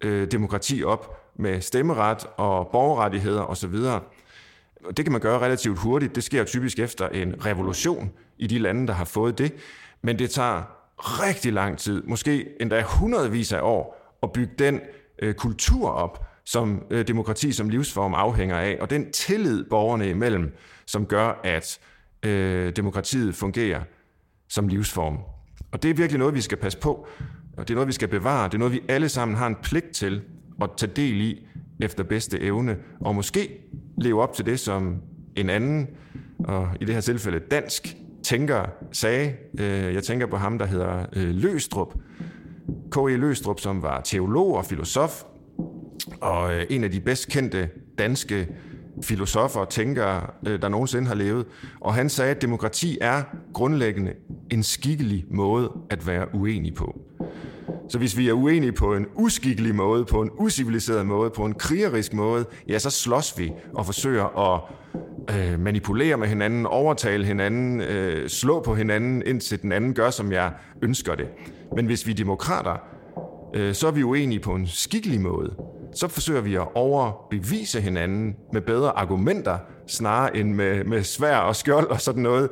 øh, 0.00 0.32
demokrati 0.32 0.84
op 0.84 1.18
med 1.36 1.60
stemmeret 1.60 2.26
og 2.36 2.68
borgerrettigheder 2.72 3.42
osv. 3.42 3.74
Det 4.96 5.04
kan 5.04 5.12
man 5.12 5.20
gøre 5.20 5.38
relativt 5.38 5.78
hurtigt. 5.78 6.14
Det 6.14 6.24
sker 6.24 6.44
typisk 6.44 6.78
efter 6.78 7.08
en 7.08 7.46
revolution 7.46 8.12
i 8.38 8.46
de 8.46 8.58
lande, 8.58 8.86
der 8.86 8.92
har 8.92 9.04
fået 9.04 9.38
det. 9.38 9.52
Men 10.02 10.18
det 10.18 10.30
tager 10.30 10.62
rigtig 10.96 11.52
lang 11.52 11.78
tid, 11.78 12.02
måske 12.02 12.48
endda 12.60 12.82
hundredvis 12.82 13.52
af 13.52 13.60
år, 13.62 14.16
at 14.22 14.32
bygge 14.32 14.52
den 14.58 14.80
øh, 15.22 15.34
kultur 15.34 15.88
op, 15.88 16.26
som 16.44 16.82
øh, 16.90 17.08
demokrati 17.08 17.52
som 17.52 17.68
livsform 17.68 18.14
afhænger 18.14 18.56
af, 18.56 18.78
og 18.80 18.90
den 18.90 19.12
tillid 19.12 19.64
borgerne 19.64 20.10
imellem, 20.10 20.56
som 20.86 21.06
gør, 21.06 21.40
at 21.44 21.78
øh, 22.22 22.76
demokratiet 22.76 23.34
fungerer 23.34 23.80
som 24.48 24.68
livsform. 24.68 25.18
Og 25.72 25.82
det 25.82 25.90
er 25.90 25.94
virkelig 25.94 26.18
noget, 26.18 26.34
vi 26.34 26.40
skal 26.40 26.58
passe 26.58 26.78
på, 26.78 27.06
og 27.56 27.68
det 27.68 27.70
er 27.70 27.74
noget, 27.74 27.88
vi 27.88 27.92
skal 27.92 28.08
bevare. 28.08 28.48
Det 28.48 28.54
er 28.54 28.58
noget, 28.58 28.72
vi 28.72 28.80
alle 28.88 29.08
sammen 29.08 29.36
har 29.36 29.46
en 29.46 29.56
pligt 29.62 29.90
til 29.90 30.22
at 30.62 30.70
tage 30.76 30.92
del 30.96 31.20
i 31.20 31.46
efter 31.80 32.04
bedste 32.04 32.40
evne, 32.40 32.76
og 33.00 33.14
måske 33.14 33.60
leve 33.98 34.22
op 34.22 34.32
til 34.34 34.46
det, 34.46 34.60
som 34.60 35.02
en 35.36 35.50
anden, 35.50 35.88
og 36.38 36.68
i 36.80 36.84
det 36.84 36.94
her 36.94 37.00
tilfælde 37.00 37.38
dansk, 37.38 37.96
tænker 38.22 38.64
sagde. 38.92 39.34
Øh, 39.60 39.94
jeg 39.94 40.02
tænker 40.02 40.26
på 40.26 40.36
ham, 40.36 40.58
der 40.58 40.66
hedder 40.66 41.06
øh, 41.16 41.28
Løstrup, 41.28 41.94
K.E. 42.92 43.16
Løstrup, 43.16 43.60
som 43.60 43.82
var 43.82 44.00
teolog 44.00 44.56
og 44.56 44.64
filosof, 44.64 45.22
og 46.20 46.54
øh, 46.54 46.66
en 46.70 46.84
af 46.84 46.90
de 46.90 47.00
bedst 47.00 47.28
kendte 47.28 47.68
danske 47.98 48.48
filosofer 49.02 49.60
og 49.60 49.68
tænkere, 49.68 50.26
øh, 50.46 50.62
der 50.62 50.68
nogensinde 50.68 51.08
har 51.08 51.14
levet. 51.14 51.46
Og 51.80 51.94
han 51.94 52.08
sagde, 52.08 52.30
at 52.30 52.42
demokrati 52.42 52.98
er 53.00 53.22
grundlæggende 53.54 54.12
en 54.50 54.62
skikkelig 54.62 55.24
måde 55.30 55.72
at 55.90 56.06
være 56.06 56.34
uenig 56.34 56.74
på. 56.74 57.00
Så 57.88 57.98
hvis 57.98 58.18
vi 58.18 58.28
er 58.28 58.32
uenige 58.32 58.72
på 58.72 58.94
en 58.94 59.06
uskikkelig 59.14 59.74
måde, 59.74 60.04
på 60.04 60.22
en 60.22 60.30
usiviliseret 60.38 61.06
måde, 61.06 61.30
på 61.30 61.44
en 61.44 61.54
krigerisk 61.54 62.12
måde, 62.12 62.44
ja, 62.68 62.78
så 62.78 62.90
slås 62.90 63.38
vi 63.38 63.52
og 63.74 63.86
forsøger 63.86 64.52
at 64.54 64.60
øh, 65.36 65.60
manipulere 65.60 66.16
med 66.16 66.28
hinanden, 66.28 66.66
overtale 66.66 67.24
hinanden, 67.24 67.80
øh, 67.80 68.28
slå 68.28 68.62
på 68.62 68.74
hinanden, 68.74 69.22
indtil 69.26 69.62
den 69.62 69.72
anden 69.72 69.94
gør, 69.94 70.10
som 70.10 70.32
jeg 70.32 70.52
ønsker 70.82 71.14
det. 71.14 71.26
Men 71.76 71.86
hvis 71.86 72.06
vi 72.06 72.12
er 72.12 72.16
demokrater, 72.16 72.76
øh, 73.54 73.74
så 73.74 73.86
er 73.86 73.90
vi 73.90 74.02
uenige 74.02 74.40
på 74.40 74.54
en 74.54 74.66
skikkelig 74.66 75.20
måde. 75.20 75.54
Så 75.94 76.08
forsøger 76.08 76.40
vi 76.40 76.54
at 76.54 76.68
overbevise 76.74 77.80
hinanden 77.80 78.36
med 78.52 78.60
bedre 78.60 78.98
argumenter, 78.98 79.58
snarere 79.86 80.36
end 80.36 80.54
med, 80.54 80.84
med 80.84 81.02
svær 81.02 81.36
og 81.36 81.56
skjold 81.56 81.86
og 81.86 82.00
sådan 82.00 82.22
noget. 82.22 82.50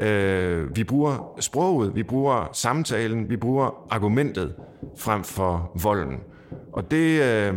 Øh, 0.00 0.76
vi 0.76 0.84
bruger 0.84 1.34
sproget, 1.40 1.94
vi 1.94 2.02
bruger 2.02 2.48
samtalen, 2.52 3.30
vi 3.30 3.36
bruger 3.36 3.86
argumentet 3.90 4.54
frem 4.96 5.24
for 5.24 5.70
volden. 5.82 6.16
Og 6.72 6.90
det 6.90 7.22
øh, 7.22 7.54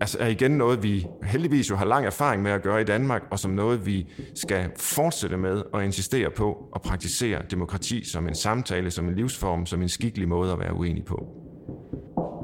altså 0.00 0.18
er 0.20 0.26
igen 0.26 0.50
noget, 0.50 0.82
vi 0.82 1.06
heldigvis 1.22 1.70
jo 1.70 1.76
har 1.76 1.84
lang 1.84 2.06
erfaring 2.06 2.42
med 2.42 2.50
at 2.50 2.62
gøre 2.62 2.80
i 2.80 2.84
Danmark, 2.84 3.22
og 3.30 3.38
som 3.38 3.50
noget, 3.50 3.86
vi 3.86 4.06
skal 4.34 4.70
fortsætte 4.76 5.36
med 5.36 5.62
og 5.72 5.84
insistere 5.84 6.30
på 6.30 6.68
at 6.74 6.82
praktisere 6.82 7.42
demokrati 7.50 8.04
som 8.04 8.28
en 8.28 8.34
samtale, 8.34 8.90
som 8.90 9.08
en 9.08 9.14
livsform, 9.14 9.66
som 9.66 9.82
en 9.82 9.88
skikkelig 9.88 10.28
måde 10.28 10.52
at 10.52 10.58
være 10.58 10.74
uenig 10.74 11.04
på. 11.04 11.43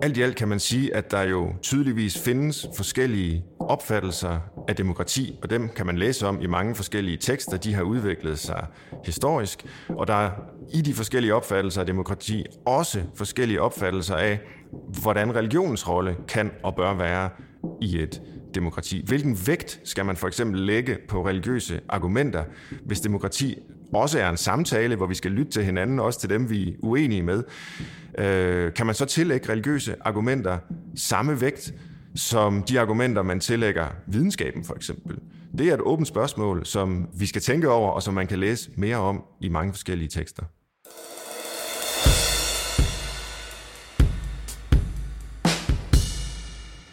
Alt 0.03 0.17
i 0.17 0.23
alt 0.23 0.37
kan 0.37 0.49
man 0.49 0.61
sige, 0.61 0.95
at 0.95 1.11
der 1.11 1.23
jo 1.23 1.53
tydeligvis 1.63 2.19
findes 2.19 2.67
forskellige 2.77 3.45
opfattelser 3.59 4.39
af 4.69 4.77
demokrati, 4.77 5.39
og 5.43 5.51
dem 5.51 5.69
kan 5.69 5.87
man 5.87 5.99
læse 5.99 6.27
om 6.27 6.43
i 6.43 6.47
mange 6.47 6.75
forskellige 6.75 7.17
tekster. 7.17 7.57
De 7.57 7.75
har 7.75 7.83
udviklet 7.83 8.39
sig 8.39 8.67
historisk, 9.05 9.67
og 9.89 10.07
der 10.07 10.15
er 10.15 10.31
i 10.73 10.81
de 10.81 10.95
forskellige 10.95 11.35
opfattelser 11.35 11.81
af 11.81 11.87
demokrati 11.87 12.45
også 12.67 13.03
forskellige 13.15 13.61
opfattelser 13.61 14.17
af, 14.17 14.41
hvordan 15.03 15.37
religionens 15.37 15.89
rolle 15.89 16.17
kan 16.29 16.51
og 16.63 16.77
bør 16.77 16.95
være 16.95 17.31
i 17.81 17.99
et 17.99 18.23
demokrati. 18.55 19.05
Hvilken 19.07 19.39
vægt 19.47 19.81
skal 19.85 20.05
man 20.05 20.17
for 20.17 20.27
eksempel 20.27 20.61
lægge 20.61 20.99
på 21.09 21.27
religiøse 21.27 21.81
argumenter, 21.89 22.45
hvis 22.85 23.01
demokrati 23.01 23.59
også 23.93 24.19
er 24.19 24.31
en 24.31 24.37
samtale, 24.37 24.97
hvor 24.97 25.07
vi 25.07 25.15
skal 25.15 25.31
lytte 25.31 25.53
til 25.53 25.65
hinanden, 25.65 26.01
også 26.01 26.21
til 26.21 26.31
dem, 26.31 26.51
vi 26.51 26.69
er 26.69 26.73
uenige 26.83 27.23
med? 27.23 27.43
Øh, 28.19 28.75
kan 28.75 28.87
man 28.87 28.95
så 28.95 29.05
tillægge 29.05 29.49
religiøse 29.49 29.97
argumenter 30.01 30.59
samme 30.97 31.41
vægt 31.41 31.75
som 32.15 32.63
de 32.63 32.81
argumenter, 32.81 33.23
man 33.23 33.41
tillægger 33.41 33.87
videnskaben 34.07 34.65
for 34.65 34.75
eksempel? 34.75 35.19
Det 35.59 35.69
er 35.69 35.75
et 35.75 35.81
åbent 35.81 36.09
spørgsmål, 36.09 36.67
som 36.67 37.09
vi 37.15 37.27
skal 37.27 37.43
tænke 37.43 37.71
over, 37.71 37.91
og 37.91 38.03
som 38.03 38.15
man 38.15 38.27
kan 38.27 38.39
læse 38.39 38.71
mere 38.77 38.97
om 38.97 39.25
i 39.41 39.49
mange 39.49 39.73
forskellige 39.73 40.09
tekster. 40.09 40.43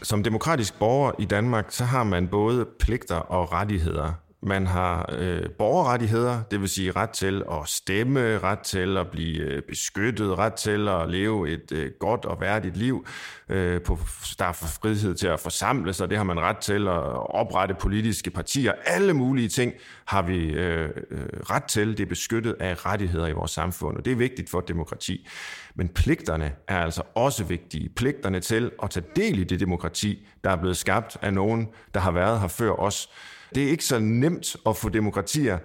Som 0.04 0.24
demokratisk 0.24 0.80
borger 0.80 1.12
i 1.20 1.26
Danmark, 1.26 1.66
så 1.70 1.84
har 1.84 2.04
man 2.04 2.28
både 2.28 2.66
pligter 2.80 3.16
og 3.16 3.54
rettigheder. 3.54 4.27
Man 4.42 4.68
har 4.68 5.10
øh, 5.18 5.50
borgerrettigheder, 5.58 6.44
det 6.52 6.62
vil 6.62 6.70
sige 6.70 6.92
ret 6.92 7.10
til 7.10 7.44
at 7.52 7.58
stemme, 7.66 8.40
ret 8.40 8.60
til 8.60 8.98
at 8.98 9.08
blive 9.12 9.38
øh, 9.38 9.62
beskyttet, 9.62 10.38
ret 10.38 10.54
til 10.54 10.88
at 10.88 11.10
leve 11.10 11.50
et 11.50 11.72
øh, 11.72 11.92
godt 12.00 12.26
og 12.26 12.42
værdigt 12.42 12.78
liv. 12.78 13.06
Øh, 13.50 13.82
på, 13.82 14.00
der 14.40 14.46
er 14.46 14.52
frihed 14.52 15.16
til 15.16 15.28
at 15.28 15.40
forsamle 15.40 15.94
sig, 15.94 16.10
det 16.10 16.18
har 16.18 16.24
man 16.24 16.40
ret 16.40 16.58
til 16.58 16.88
at 16.88 17.04
oprette 17.36 17.76
politiske 17.76 18.32
partier. 18.32 18.74
Alle 18.86 19.14
mulige 19.14 19.50
ting 19.50 19.74
har 20.06 20.22
vi 20.22 20.38
øh, 20.38 20.90
øh, 21.12 21.26
ret 21.50 21.64
til. 21.64 21.98
Det 21.98 22.04
er 22.04 22.10
beskyttet 22.10 22.56
af 22.60 22.86
rettigheder 22.86 23.28
i 23.28 23.32
vores 23.32 23.52
samfund, 23.52 23.98
og 23.98 24.06
det 24.06 24.12
er 24.12 24.18
vigtigt 24.18 24.50
for 24.50 24.62
demokrati. 24.62 25.28
Men 25.76 25.90
pligterne 25.90 26.54
er 26.68 26.78
altså 26.78 27.02
også 27.16 27.44
vigtige. 27.44 27.90
Pligterne 27.90 28.40
til 28.40 28.72
at 28.84 28.90
tage 28.90 29.06
del 29.16 29.40
i 29.40 29.44
det 29.44 29.60
demokrati, 29.60 30.28
der 30.44 30.50
er 30.50 30.56
blevet 30.56 30.78
skabt 30.78 31.18
af 31.22 31.34
nogen, 31.34 31.68
der 31.94 32.00
har 32.00 32.12
været 32.12 32.40
her 32.40 32.48
før 32.48 32.72
os. 32.72 33.10
Det 33.56 33.64
er 33.64 33.70
ikke 33.70 33.86
så 33.86 34.00
nemt 34.00 34.56
at 34.66 34.78
få 34.78 34.90
demokratier 34.90 35.58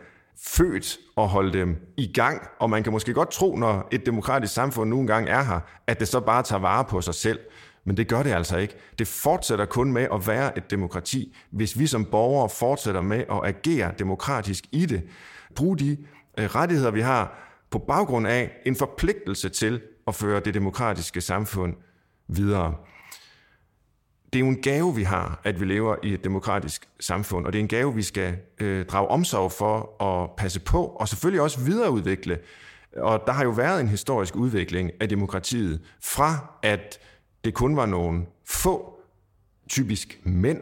født 0.45 0.99
og 1.17 1.29
holde 1.29 1.59
dem 1.59 1.77
i 1.97 2.13
gang, 2.13 2.43
og 2.61 2.71
man 2.71 2.83
kan 2.83 2.93
måske 2.93 3.15
godt 3.15 3.31
tro, 3.31 3.57
når 3.57 3.89
et 3.91 4.07
demokratisk 4.07 4.55
samfund 4.55 4.91
nu 4.91 5.01
engang 5.01 5.29
er 5.29 5.43
her, 5.43 5.61
at 5.87 6.01
det 6.01 6.09
så 6.09 6.21
bare 6.21 6.43
tager 6.43 6.61
vare 6.61 6.85
på 6.85 7.01
sig 7.01 7.15
selv. 7.15 7.39
Men 7.85 7.97
det 7.97 8.09
gør 8.09 8.23
det 8.23 8.31
altså 8.31 8.57
ikke. 8.57 8.75
Det 8.99 9.09
fortsætter 9.09 9.65
kun 9.65 9.93
med 9.93 10.07
at 10.13 10.27
være 10.27 10.59
et 10.59 10.71
demokrati, 10.71 11.37
hvis 11.51 11.79
vi 11.79 11.87
som 11.87 12.05
borgere 12.05 12.49
fortsætter 12.49 13.01
med 13.01 13.19
at 13.19 13.41
agere 13.45 13.93
demokratisk 13.99 14.65
i 14.73 14.87
det. 14.87 15.03
Brug 15.55 15.79
de 15.79 15.97
øh, 16.39 16.45
rettigheder, 16.45 16.91
vi 16.91 17.01
har, 17.01 17.39
på 17.71 17.79
baggrund 17.79 18.27
af 18.27 18.51
en 18.67 18.77
forpligtelse 18.77 19.49
til 19.49 19.81
at 20.07 20.15
føre 20.15 20.41
det 20.41 20.55
demokratiske 20.55 21.21
samfund 21.21 21.75
videre 22.29 22.75
det 24.33 24.39
er 24.39 24.41
jo 24.41 24.49
en 24.49 24.63
gave, 24.63 24.95
vi 24.95 25.03
har, 25.03 25.41
at 25.45 25.61
vi 25.61 25.65
lever 25.65 25.97
i 26.03 26.15
et 26.15 26.25
demokratisk 26.25 26.89
samfund, 27.01 27.47
og 27.47 27.53
det 27.53 27.59
er 27.59 27.63
en 27.63 27.69
gave, 27.69 27.95
vi 27.95 28.03
skal 28.03 28.37
øh, 28.61 28.87
drage 28.87 29.09
omsorg 29.09 29.53
for 29.53 30.03
og 30.03 30.35
passe 30.37 30.61
på, 30.61 30.85
og 30.85 31.09
selvfølgelig 31.09 31.41
også 31.41 31.61
videreudvikle. 31.61 32.39
Og 32.97 33.23
der 33.27 33.33
har 33.33 33.45
jo 33.45 33.51
været 33.51 33.81
en 33.81 33.89
historisk 33.89 34.37
udvikling 34.37 34.91
af 35.01 35.09
demokratiet, 35.09 35.81
fra 36.03 36.59
at 36.63 36.99
det 37.45 37.55
kun 37.55 37.77
var 37.77 37.87
nogle 37.87 38.23
få, 38.49 38.99
typisk 39.69 40.21
mænd, 40.25 40.61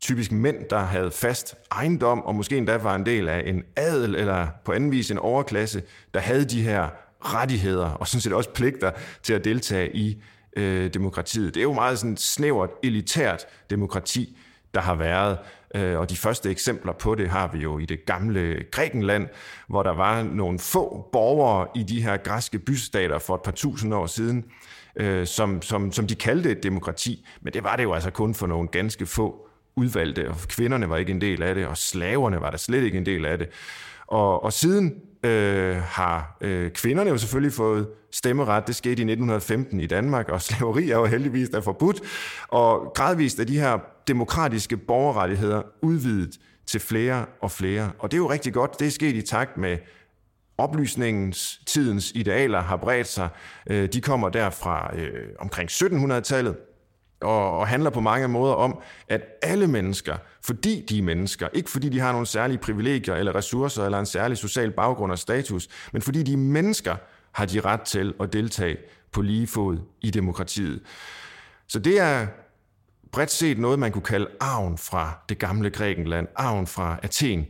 typisk 0.00 0.32
mænd, 0.32 0.56
der 0.70 0.78
havde 0.78 1.10
fast 1.10 1.54
ejendom, 1.72 2.22
og 2.22 2.34
måske 2.34 2.56
endda 2.56 2.76
var 2.76 2.94
en 2.94 3.06
del 3.06 3.28
af 3.28 3.42
en 3.46 3.62
adel, 3.76 4.14
eller 4.14 4.46
på 4.64 4.72
anden 4.72 4.90
vis 4.90 5.10
en 5.10 5.18
overklasse, 5.18 5.82
der 6.14 6.20
havde 6.20 6.44
de 6.44 6.62
her 6.62 6.88
rettigheder, 7.20 7.90
og 7.90 8.08
sådan 8.08 8.20
set 8.20 8.32
også 8.32 8.50
pligter 8.50 8.90
til 9.22 9.32
at 9.32 9.44
deltage 9.44 9.96
i 9.96 10.22
øh, 10.56 10.94
demokratiet. 10.94 11.54
Det 11.54 11.60
er 11.60 11.64
jo 11.64 11.72
meget 11.72 11.98
sådan 11.98 12.16
snævert, 12.16 12.70
elitært 12.82 13.46
demokrati, 13.70 14.38
der 14.74 14.80
har 14.80 14.94
været. 14.94 15.38
Øh, 15.74 15.98
og 15.98 16.10
de 16.10 16.16
første 16.16 16.50
eksempler 16.50 16.92
på 16.92 17.14
det 17.14 17.28
har 17.28 17.50
vi 17.52 17.58
jo 17.58 17.78
i 17.78 17.84
det 17.84 18.06
gamle 18.06 18.64
Grækenland, 18.70 19.28
hvor 19.68 19.82
der 19.82 19.92
var 19.92 20.22
nogle 20.22 20.58
få 20.58 21.08
borgere 21.12 21.68
i 21.74 21.82
de 21.82 22.02
her 22.02 22.16
græske 22.16 22.58
bystater 22.58 23.18
for 23.18 23.34
et 23.34 23.42
par 23.42 23.52
tusind 23.52 23.94
år 23.94 24.06
siden, 24.06 24.44
øh, 24.96 25.26
som, 25.26 25.62
som, 25.62 25.92
som 25.92 26.06
de 26.06 26.14
kaldte 26.14 26.50
et 26.50 26.62
demokrati. 26.62 27.26
Men 27.40 27.52
det 27.52 27.64
var 27.64 27.76
det 27.76 27.82
jo 27.82 27.92
altså 27.92 28.10
kun 28.10 28.34
for 28.34 28.46
nogle 28.46 28.68
ganske 28.68 29.06
få 29.06 29.48
udvalgte, 29.76 30.28
og 30.28 30.36
kvinderne 30.48 30.88
var 30.88 30.96
ikke 30.96 31.12
en 31.12 31.20
del 31.20 31.42
af 31.42 31.54
det, 31.54 31.66
og 31.66 31.76
slaverne 31.76 32.40
var 32.40 32.50
der 32.50 32.58
slet 32.58 32.82
ikke 32.82 32.98
en 32.98 33.06
del 33.06 33.24
af 33.24 33.38
det. 33.38 33.48
Og, 34.06 34.44
og 34.44 34.52
siden 34.52 34.94
øh, 35.26 35.76
har 35.76 36.36
øh, 36.40 36.70
kvinderne 36.70 37.10
jo 37.10 37.18
selvfølgelig 37.18 37.52
fået 37.52 37.88
stemmeret. 38.12 38.66
Det 38.66 38.76
skete 38.76 38.90
i 38.90 38.92
1915 38.92 39.80
i 39.80 39.86
Danmark, 39.86 40.28
og 40.28 40.42
slaveri 40.46 40.90
er 40.90 40.96
jo 40.96 41.04
heldigvis 41.04 41.48
der 41.48 41.60
forbudt. 41.60 42.00
Og 42.48 42.92
gradvist 42.94 43.40
er 43.40 43.44
de 43.44 43.58
her 43.58 43.78
demokratiske 44.08 44.76
borgerrettigheder 44.76 45.62
udvidet 45.82 46.30
til 46.66 46.80
flere 46.80 47.24
og 47.42 47.50
flere. 47.50 47.90
Og 47.98 48.10
det 48.10 48.16
er 48.16 48.18
jo 48.18 48.30
rigtig 48.30 48.52
godt. 48.52 48.80
Det 48.80 48.86
er 48.86 48.90
sket 48.90 49.14
i 49.14 49.22
takt 49.22 49.56
med 49.56 49.78
oplysningens 50.58 51.60
tidens 51.66 52.12
idealer 52.14 52.60
har 52.60 52.76
bredt 52.76 53.06
sig. 53.06 53.28
Øh, 53.70 53.88
de 53.88 54.00
kommer 54.00 54.28
der 54.28 54.50
fra 54.50 54.96
øh, 54.96 55.28
omkring 55.38 55.70
1700-tallet 55.70 56.56
og, 57.20 57.58
og 57.58 57.68
handler 57.68 57.90
på 57.90 58.00
mange 58.00 58.28
måder 58.28 58.54
om, 58.54 58.78
at 59.08 59.22
alle 59.42 59.66
mennesker, 59.66 60.16
fordi 60.42 60.84
de 60.88 60.98
er 60.98 61.02
mennesker, 61.02 61.48
ikke 61.52 61.70
fordi 61.70 61.88
de 61.88 62.00
har 62.00 62.12
nogle 62.12 62.26
særlige 62.26 62.58
privilegier 62.58 63.14
eller 63.14 63.34
ressourcer 63.34 63.84
eller 63.84 63.98
en 63.98 64.06
særlig 64.06 64.38
social 64.38 64.70
baggrund 64.70 65.12
og 65.12 65.18
status, 65.18 65.68
men 65.92 66.02
fordi 66.02 66.22
de 66.22 66.32
er 66.32 66.36
mennesker, 66.36 66.96
har 67.32 67.46
de 67.46 67.60
ret 67.60 67.80
til 67.80 68.14
at 68.20 68.32
deltage 68.32 68.76
på 69.12 69.22
lige 69.22 69.46
fod 69.46 69.78
i 70.00 70.10
demokratiet. 70.10 70.82
Så 71.68 71.78
det 71.78 72.00
er 72.00 72.26
bredt 73.12 73.30
set 73.30 73.58
noget, 73.58 73.78
man 73.78 73.92
kunne 73.92 74.02
kalde 74.02 74.28
arven 74.40 74.78
fra 74.78 75.18
det 75.28 75.38
gamle 75.38 75.70
Grækenland, 75.70 76.28
arven 76.36 76.66
fra 76.66 76.98
Athen. 77.02 77.46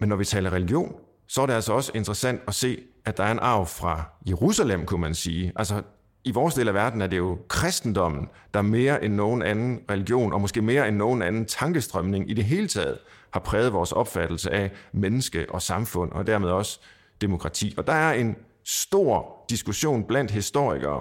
Men 0.00 0.08
når 0.08 0.16
vi 0.16 0.24
taler 0.24 0.52
religion, 0.52 0.94
så 1.28 1.42
er 1.42 1.46
det 1.46 1.54
altså 1.54 1.72
også 1.72 1.92
interessant 1.94 2.40
at 2.48 2.54
se, 2.54 2.82
at 3.04 3.16
der 3.16 3.24
er 3.24 3.32
en 3.32 3.38
arv 3.38 3.66
fra 3.66 4.04
Jerusalem, 4.28 4.86
kunne 4.86 5.00
man 5.00 5.14
sige. 5.14 5.52
Altså 5.56 5.82
i 6.24 6.30
vores 6.30 6.54
del 6.54 6.68
af 6.68 6.74
verden 6.74 7.00
er 7.00 7.06
det 7.06 7.16
jo 7.16 7.38
kristendommen, 7.48 8.28
der 8.54 8.62
mere 8.62 9.04
end 9.04 9.14
nogen 9.14 9.42
anden 9.42 9.80
religion, 9.90 10.32
og 10.32 10.40
måske 10.40 10.62
mere 10.62 10.88
end 10.88 10.96
nogen 10.96 11.22
anden 11.22 11.46
tankestrømning 11.46 12.30
i 12.30 12.34
det 12.34 12.44
hele 12.44 12.68
taget, 12.68 12.98
har 13.32 13.40
præget 13.40 13.72
vores 13.72 13.92
opfattelse 13.92 14.50
af 14.50 14.70
menneske 14.92 15.46
og 15.48 15.62
samfund, 15.62 16.12
og 16.12 16.26
dermed 16.26 16.48
også 16.48 16.80
demokrati. 17.20 17.74
Og 17.76 17.86
der 17.86 17.92
er 17.92 18.12
en 18.12 18.36
stor 18.64 19.44
diskussion 19.50 20.04
blandt 20.04 20.30
historikere, 20.30 21.00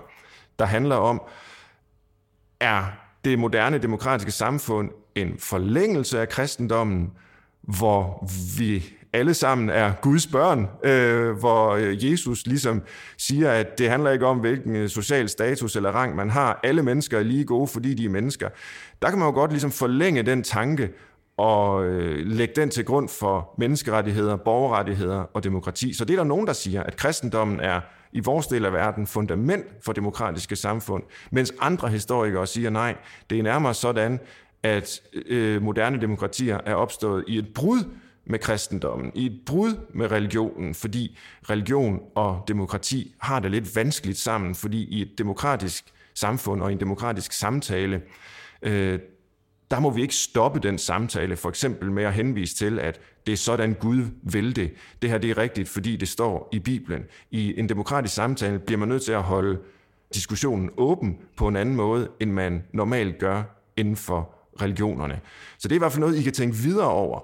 der 0.60 0.66
handler 0.66 0.96
om, 0.96 1.22
er 2.60 2.84
det 3.26 3.40
moderne 3.40 3.78
demokratiske 3.78 4.32
samfund 4.32 4.92
en 5.16 5.38
forlængelse 5.40 6.20
af 6.20 6.30
kristendommen, 6.30 7.12
hvor 7.62 8.28
vi 8.58 8.94
alle 9.14 9.34
sammen 9.34 9.70
er 9.70 9.94
Guds 10.02 10.28
børn, 10.28 10.68
øh, 10.84 11.32
hvor 11.40 11.70
øh, 11.70 12.12
Jesus 12.12 12.46
ligesom 12.46 12.82
siger, 13.18 13.52
at 13.52 13.78
det 13.78 13.90
handler 13.90 14.12
ikke 14.12 14.26
om, 14.26 14.38
hvilken 14.38 14.76
øh, 14.76 14.90
social 14.90 15.30
status 15.30 15.76
eller 15.76 15.92
rang 15.92 16.16
man 16.16 16.30
har. 16.30 16.60
Alle 16.64 16.84
mennesker 16.84 17.20
er 17.20 17.24
lige 17.24 17.46
gode, 17.46 17.68
fordi 17.68 17.94
de 17.94 18.06
er 18.06 18.10
mennesker. 18.10 18.50
Der 19.02 19.10
kan 19.10 19.20
man 19.20 19.28
jo 19.28 19.34
godt 19.34 19.52
ligesom 19.52 19.72
forlænge 19.72 20.24
den 20.24 20.44
tanke 20.44 20.90
og 21.38 21.86
øh, 21.86 22.28
lægge 22.28 22.54
den 22.56 22.70
til 22.70 22.86
grund 22.86 23.10
for 23.10 23.56
menneskerettigheder, 23.58 24.36
borgerrettigheder 24.36 25.20
og 25.34 25.44
demokrati. 25.44 25.94
Så 25.94 26.06
det 26.06 26.14
er 26.14 26.18
der 26.18 26.24
nogen, 26.24 26.48
der 26.48 26.54
siger, 26.54 26.84
at 26.84 26.98
kristendommen 26.98 27.60
er 27.60 27.82
i 28.14 28.20
vores 28.20 28.48
del 28.48 28.66
af 28.66 28.74
verden 28.74 29.08
fundament 29.08 29.66
for 29.86 29.94
demokratiske 29.94 30.56
samfund, 30.56 31.04
mens 31.32 31.54
andre 31.60 31.90
historikere 31.90 32.48
siger 32.48 32.70
nej, 32.70 32.96
det 33.30 33.40
er 33.40 33.44
nærmere 33.44 33.74
sådan, 33.74 34.20
at 34.64 35.02
øh, 35.26 35.62
moderne 35.62 36.02
demokratier 36.02 36.60
er 36.66 36.76
opstået 36.76 37.24
i 37.28 37.38
et 37.38 37.54
brud 37.54 37.84
med 38.26 38.40
kristendommen, 38.40 39.12
i 39.16 39.26
et 39.26 39.42
brud 39.46 39.76
med 39.94 40.12
religionen, 40.12 40.74
fordi 40.74 41.18
religion 41.50 42.00
og 42.16 42.44
demokrati 42.48 43.16
har 43.18 43.40
det 43.40 43.52
lidt 43.52 43.76
vanskeligt 43.76 44.18
sammen, 44.18 44.56
fordi 44.56 44.84
i 44.84 45.02
et 45.02 45.18
demokratisk 45.18 45.84
samfund 46.14 46.62
og 46.62 46.70
i 46.70 46.74
en 46.74 46.80
demokratisk 46.80 47.34
samtale, 47.34 48.02
øh, 48.62 49.00
der 49.72 49.80
må 49.80 49.90
vi 49.90 50.02
ikke 50.02 50.16
stoppe 50.16 50.60
den 50.60 50.78
samtale, 50.78 51.38
for 51.38 51.50
eksempel 51.50 51.92
med 51.92 52.04
at 52.04 52.14
henvise 52.14 52.56
til, 52.56 52.80
at 52.80 53.00
det 53.26 53.32
er 53.32 53.38
sådan 53.38 53.74
Gud 53.74 54.04
vil 54.24 54.56
det. 54.56 54.74
Det 55.02 55.10
her 55.10 55.18
det 55.18 55.30
er 55.30 55.38
rigtigt, 55.38 55.70
fordi 55.70 55.96
det 55.96 56.08
står 56.08 56.50
i 56.52 56.60
Bibelen. 56.60 57.04
I 57.32 57.60
en 57.60 57.70
demokratisk 57.70 58.16
samtale 58.16 58.60
bliver 58.60 58.80
man 58.80 58.88
nødt 58.88 59.04
til 59.04 59.12
at 59.12 59.24
holde 59.24 59.60
diskussionen 60.14 60.70
åben 60.78 61.18
på 61.38 61.48
en 61.48 61.56
anden 61.56 61.76
måde, 61.76 62.10
end 62.20 62.32
man 62.32 62.64
normalt 62.74 63.20
gør 63.20 63.44
inden 63.78 63.96
for 63.96 64.36
religionerne. 64.62 65.20
Så 65.58 65.68
det 65.68 65.72
er 65.72 65.78
i 65.78 65.80
hvert 65.80 65.92
fald 65.92 66.00
noget, 66.00 66.18
I 66.18 66.24
kan 66.24 66.34
tænke 66.34 66.56
videre 66.56 66.90
over, 66.90 67.20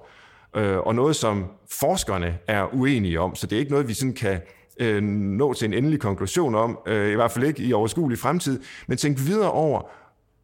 øh, 0.55 0.77
og 0.77 0.95
noget, 0.95 1.15
som 1.15 1.45
forskerne 1.79 2.37
er 2.47 2.73
uenige 2.73 3.19
om. 3.19 3.35
Så 3.35 3.47
det 3.47 3.55
er 3.55 3.59
ikke 3.59 3.71
noget, 3.71 3.87
vi 3.87 3.93
sådan 3.93 4.13
kan 4.13 4.41
øh, 4.79 5.03
nå 5.03 5.53
til 5.53 5.65
en 5.65 5.73
endelig 5.73 5.99
konklusion 5.99 6.55
om, 6.55 6.79
øh, 6.87 7.11
i 7.11 7.15
hvert 7.15 7.31
fald 7.31 7.45
ikke 7.45 7.63
i 7.63 7.73
overskuelig 7.73 8.19
fremtid, 8.19 8.59
men 8.87 8.97
tænk 8.97 9.19
videre 9.19 9.51
over, 9.51 9.81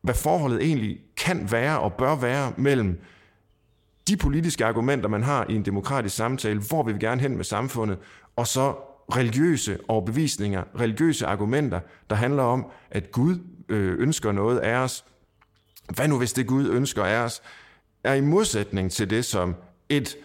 hvad 0.01 0.13
forholdet 0.15 0.63
egentlig 0.63 0.99
kan 1.17 1.51
være 1.51 1.79
og 1.79 1.93
bør 1.93 2.15
være 2.15 2.53
mellem 2.57 2.99
de 4.07 4.17
politiske 4.17 4.65
argumenter, 4.65 5.09
man 5.09 5.23
har 5.23 5.45
i 5.49 5.55
en 5.55 5.65
demokratisk 5.65 6.15
samtale, 6.15 6.59
hvor 6.59 6.83
vil 6.83 6.93
vi 6.95 6.99
gerne 6.99 7.21
hen 7.21 7.35
med 7.35 7.43
samfundet, 7.43 7.97
og 8.35 8.47
så 8.47 8.75
religiøse 9.15 9.77
overbevisninger, 9.87 10.63
religiøse 10.79 11.25
argumenter, 11.25 11.79
der 12.09 12.15
handler 12.15 12.43
om, 12.43 12.65
at 12.91 13.11
Gud 13.11 13.39
øh, 13.69 13.99
ønsker 13.99 14.31
noget 14.31 14.59
af 14.59 14.75
os. 14.75 15.05
Hvad 15.95 16.07
nu 16.07 16.17
hvis 16.17 16.33
det 16.33 16.47
Gud 16.47 16.69
ønsker 16.69 17.03
af 17.03 17.17
os, 17.17 17.41
er 18.03 18.13
i 18.13 18.21
modsætning 18.21 18.91
til 18.91 19.09
det, 19.09 19.25
som 19.25 19.55
et 19.97 20.15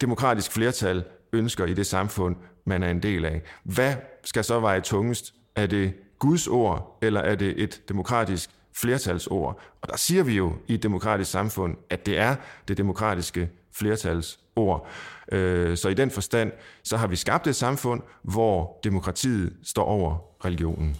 demokratisk 0.00 0.52
flertal 0.52 1.04
ønsker 1.32 1.64
i 1.64 1.74
det 1.74 1.86
samfund, 1.86 2.36
man 2.64 2.82
er 2.82 2.90
en 2.90 3.02
del 3.02 3.24
af. 3.24 3.42
Hvad 3.64 3.94
skal 4.24 4.44
så 4.44 4.60
veje 4.60 4.80
tungest? 4.80 5.34
Er 5.56 5.66
det 5.66 5.94
Guds 6.18 6.48
ord, 6.48 6.98
eller 7.02 7.20
er 7.20 7.34
det 7.34 7.62
et 7.62 7.82
demokratisk 7.88 8.50
flertalsord. 8.76 9.60
Og 9.82 9.88
der 9.88 9.96
siger 9.96 10.22
vi 10.22 10.36
jo 10.36 10.52
i 10.66 10.74
et 10.74 10.82
demokratisk 10.82 11.30
samfund, 11.30 11.76
at 11.90 12.06
det 12.06 12.18
er 12.18 12.36
det 12.68 12.76
demokratiske 12.76 13.50
flertalsord. 13.72 14.88
Øh, 15.32 15.76
så 15.76 15.88
i 15.88 15.94
den 15.94 16.10
forstand, 16.10 16.52
så 16.84 16.96
har 16.96 17.06
vi 17.06 17.16
skabt 17.16 17.46
et 17.46 17.56
samfund, 17.56 18.02
hvor 18.22 18.80
demokratiet 18.84 19.56
står 19.62 19.84
over 19.84 20.18
religionen. 20.44 20.96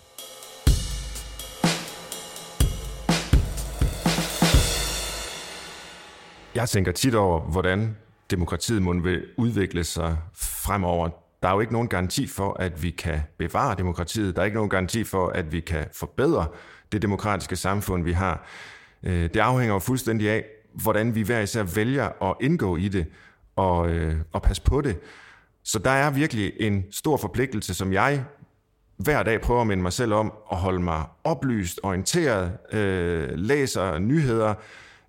Jeg 6.54 6.68
tænker 6.68 6.92
tit 6.92 7.14
over, 7.14 7.40
hvordan 7.40 7.96
demokratiet 8.30 8.82
må 8.82 8.92
vil 8.92 9.24
udvikle 9.36 9.84
sig 9.84 10.16
fremover. 10.34 11.08
Der 11.42 11.48
er 11.48 11.52
jo 11.52 11.60
ikke 11.60 11.72
nogen 11.72 11.88
garanti 11.88 12.26
for, 12.26 12.56
at 12.60 12.82
vi 12.82 12.90
kan 12.90 13.20
bevare 13.38 13.74
demokratiet. 13.78 14.36
Der 14.36 14.42
er 14.42 14.44
ikke 14.44 14.54
nogen 14.54 14.70
garanti 14.70 15.04
for, 15.04 15.28
at 15.28 15.52
vi 15.52 15.60
kan 15.60 15.86
forbedre 15.92 16.46
det 16.92 17.02
demokratiske 17.02 17.56
samfund, 17.56 18.04
vi 18.04 18.12
har. 18.12 18.46
Øh, 19.02 19.22
det 19.22 19.36
afhænger 19.36 19.74
jo 19.74 19.78
fuldstændig 19.78 20.30
af, 20.30 20.44
hvordan 20.82 21.14
vi 21.14 21.22
hver 21.22 21.40
især 21.40 21.62
vælger 21.62 22.22
at 22.30 22.36
indgå 22.40 22.76
i 22.76 22.88
det 22.88 23.06
og, 23.56 23.90
øh, 23.90 24.16
og 24.32 24.42
passe 24.42 24.62
på 24.62 24.80
det. 24.80 24.98
Så 25.64 25.78
der 25.78 25.90
er 25.90 26.10
virkelig 26.10 26.52
en 26.60 26.84
stor 26.90 27.16
forpligtelse, 27.16 27.74
som 27.74 27.92
jeg 27.92 28.24
hver 28.96 29.22
dag 29.22 29.40
prøver 29.40 29.60
at 29.60 29.66
minde 29.66 29.82
mig 29.82 29.92
selv 29.92 30.12
om 30.12 30.32
at 30.52 30.56
holde 30.56 30.80
mig 30.82 31.04
oplyst, 31.24 31.80
orienteret, 31.82 32.52
øh, 32.72 33.30
læser 33.34 33.98
nyheder, 33.98 34.54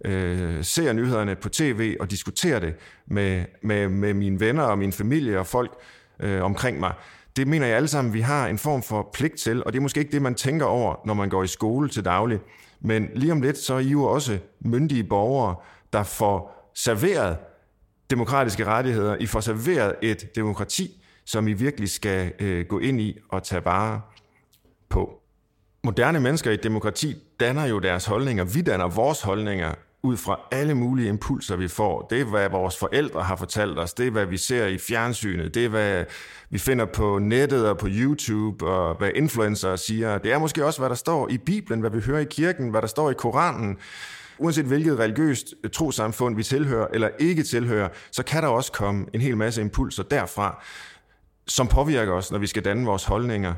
øh, 0.06 0.63
ser 0.63 0.94
nyhederne 0.94 1.36
på 1.36 1.50
tv 1.50 1.96
og 2.00 2.12
diskuterer 2.12 2.60
det 2.60 2.76
med, 3.08 3.46
med, 3.62 3.89
med 3.89 4.13
mine 4.13 4.39
venner 4.39 4.63
og 4.63 4.78
min 4.78 4.91
familie 4.91 5.39
og 5.39 5.48
folk 5.48 5.72
øh, 6.20 6.44
omkring 6.44 6.80
mig 6.80 6.94
det 7.36 7.48
mener 7.48 7.68
jeg 7.68 7.76
alle 7.76 7.88
sammen, 7.88 8.13
vi 8.13 8.22
har 8.22 8.48
en 8.48 8.58
form 8.58 8.84
for 8.84 9.10
pligt 9.13 9.36
til, 9.36 9.63
og 9.63 9.74
det 9.74 9.80
er 9.80 9.82
måske 9.82 10.00
ikke 10.00 10.12
det, 10.12 10.22
man 10.22 10.36
tænker 10.36 10.65
over, 10.65 10.96
når 11.06 11.13
man 11.13 11.30
går 11.30 11.44
i 11.44 11.48
skole 11.48 11.89
til 11.89 12.06
daglig. 12.06 12.39
Men 12.80 13.10
lige 13.13 13.32
om 13.32 13.41
lidt, 13.41 13.58
så 13.58 13.74
er 13.74 13.80
I 13.80 13.88
jo 13.88 14.04
også 14.04 14.39
myndige 14.60 15.04
borgere, 15.04 15.56
der 15.94 16.04
får 16.04 16.72
serveret 16.76 17.38
demokratiske 18.10 18.65
rettigheder. 18.65 19.15
I 19.15 19.26
får 19.26 19.39
serveret 19.39 19.96
et 20.02 20.36
demokrati, 20.36 21.04
som 21.26 21.48
I 21.48 21.54
virkelig 21.54 21.89
skal 21.89 22.32
øh, 22.39 22.65
gå 22.65 22.80
ind 22.80 23.02
i 23.02 23.18
og 23.30 23.44
tage 23.44 23.65
vare 23.65 24.02
på. 24.89 25.22
Moderne 25.84 26.20
mennesker 26.20 26.52
i 26.52 26.54
et 26.54 26.63
demokrati 26.63 27.15
danner 27.39 27.65
jo 27.65 27.80
deres 27.80 28.06
holdninger. 28.06 28.44
Vi 28.44 28.62
danner 28.62 28.88
vores 28.88 29.22
holdninger 29.22 29.74
ud 30.06 30.18
fra 30.18 30.39
alle 30.52 30.76
mulige 30.76 31.10
impulser, 31.10 31.56
vi 31.56 31.68
får. 31.68 32.08
Det 32.10 32.22
er, 32.22 32.26
hvad 32.26 32.50
vores 32.50 32.78
forældre 32.78 33.24
har 33.24 33.36
fortalt 33.36 33.80
os. 33.80 33.94
Det 33.94 34.08
er, 34.08 34.12
hvad 34.12 34.26
vi 34.26 34.38
ser 34.38 34.65
i 34.65 34.78
fjernsynet. 34.78 35.54
Det 35.54 35.65
er, 35.65 35.70
hvad 35.70 36.06
vi 36.50 36.58
finder 36.58 36.86
på 36.86 37.20
nettet 37.20 37.70
og 37.70 37.78
på 37.78 37.88
YouTube, 37.89 38.68
og 38.68 38.96
hvad 38.98 39.12
influencer 39.15 39.76
siger. 39.76 40.18
Det 40.18 40.32
er 40.32 40.39
måske 40.39 40.65
også, 40.65 40.82
hvad 40.82 40.89
der 40.89 40.96
står 40.96 41.30
i 41.30 41.38
Bibelen, 41.38 41.80
hvad 41.80 41.89
vi 41.89 42.00
hører 42.00 42.20
i 42.20 42.26
kirken, 42.30 42.70
hvad 42.70 42.82
der 42.82 42.88
står 42.88 43.12
i 43.12 43.13
Koranen. 43.13 43.78
Uanset 44.38 44.65
hvilket 44.65 45.00
religiøst 45.00 45.54
trosamfund 45.74 46.36
vi 46.36 46.44
tilhører 46.44 46.88
eller 46.94 47.10
ikke 47.20 47.44
tilhører, 47.44 47.89
så 48.12 48.24
kan 48.24 48.44
der 48.44 48.50
også 48.50 48.72
komme 48.72 49.06
en 49.13 49.22
hel 49.22 49.38
masse 49.38 49.62
impulser 49.62 50.04
derfra, 50.04 50.63
som 51.48 51.68
påvirker 51.68 52.13
os, 52.13 52.32
når 52.32 52.39
vi 52.39 52.48
skal 52.48 52.65
danne 52.65 52.86
vores 52.86 53.06
holdninger. 53.06 53.54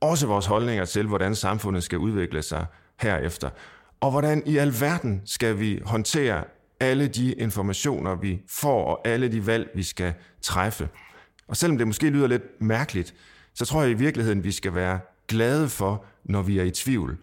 Også 0.00 0.26
vores 0.26 0.46
holdninger 0.46 0.84
til, 0.84 1.06
hvordan 1.06 1.34
samfundet 1.34 1.82
skal 1.82 1.98
udvikle 1.98 2.42
sig 2.42 2.66
herefter. 3.00 3.50
Og 4.02 4.10
hvordan 4.10 4.42
i 4.46 4.56
alverden 4.56 5.22
skal 5.24 5.60
vi 5.60 5.80
håndtere 5.84 6.44
alle 6.80 7.08
de 7.08 7.32
informationer, 7.32 8.14
vi 8.14 8.40
får, 8.48 8.84
og 8.84 9.08
alle 9.08 9.28
de 9.28 9.46
valg, 9.46 9.70
vi 9.74 9.82
skal 9.82 10.14
træffe. 10.42 10.88
Og 11.48 11.56
selvom 11.56 11.78
det 11.78 11.86
måske 11.86 12.10
lyder 12.10 12.26
lidt 12.26 12.42
mærkeligt, 12.60 13.14
så 13.54 13.64
tror 13.64 13.82
jeg 13.82 13.90
i 13.90 13.94
virkeligheden, 13.94 14.44
vi 14.44 14.52
skal 14.52 14.74
være 14.74 15.00
glade 15.28 15.68
for, 15.68 16.04
når 16.24 16.42
vi 16.42 16.58
er 16.58 16.62
i 16.62 16.70
tvivl. 16.70 17.18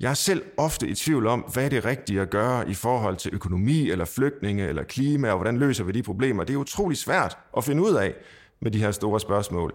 Jeg 0.00 0.10
er 0.10 0.14
selv 0.14 0.42
ofte 0.56 0.88
i 0.88 0.94
tvivl 0.94 1.26
om, 1.26 1.40
hvad 1.40 1.70
det 1.70 1.76
er 1.76 1.84
rigtigt 1.84 2.20
at 2.20 2.30
gøre 2.30 2.70
i 2.70 2.74
forhold 2.74 3.16
til 3.16 3.34
økonomi, 3.34 3.90
eller 3.90 4.04
flygtninge, 4.04 4.68
eller 4.68 4.82
klima, 4.82 5.30
og 5.30 5.36
hvordan 5.36 5.58
løser 5.58 5.84
vi 5.84 5.92
de 5.92 6.02
problemer. 6.02 6.44
Det 6.44 6.54
er 6.54 6.58
utrolig 6.58 6.98
svært 6.98 7.38
at 7.56 7.64
finde 7.64 7.82
ud 7.82 7.94
af 7.94 8.14
med 8.60 8.70
de 8.70 8.78
her 8.78 8.90
store 8.90 9.20
spørgsmål. 9.20 9.74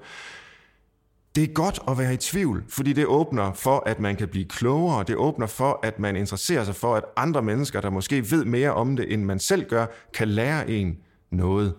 Det 1.40 1.50
er 1.50 1.54
godt 1.54 1.80
at 1.88 1.98
være 1.98 2.14
i 2.14 2.18
tvivl, 2.18 2.64
fordi 2.70 2.94
det 2.94 3.06
åbner 3.06 3.54
for, 3.54 3.84
at 3.86 4.00
man 4.00 4.16
kan 4.16 4.28
blive 4.28 4.46
klogere. 4.46 5.04
Det 5.04 5.16
åbner 5.16 5.48
for, 5.48 5.80
at 5.84 6.00
man 6.00 6.16
interesserer 6.16 6.64
sig 6.64 6.76
for, 6.76 6.96
at 6.96 7.04
andre 7.18 7.42
mennesker, 7.42 7.82
der 7.82 7.90
måske 7.90 8.32
ved 8.32 8.46
mere 8.46 8.74
om 8.74 8.96
det, 8.96 9.14
end 9.14 9.24
man 9.24 9.40
selv 9.40 9.70
gør, 9.70 9.86
kan 10.14 10.28
lære 10.28 10.70
en 10.70 10.98
noget. 11.32 11.74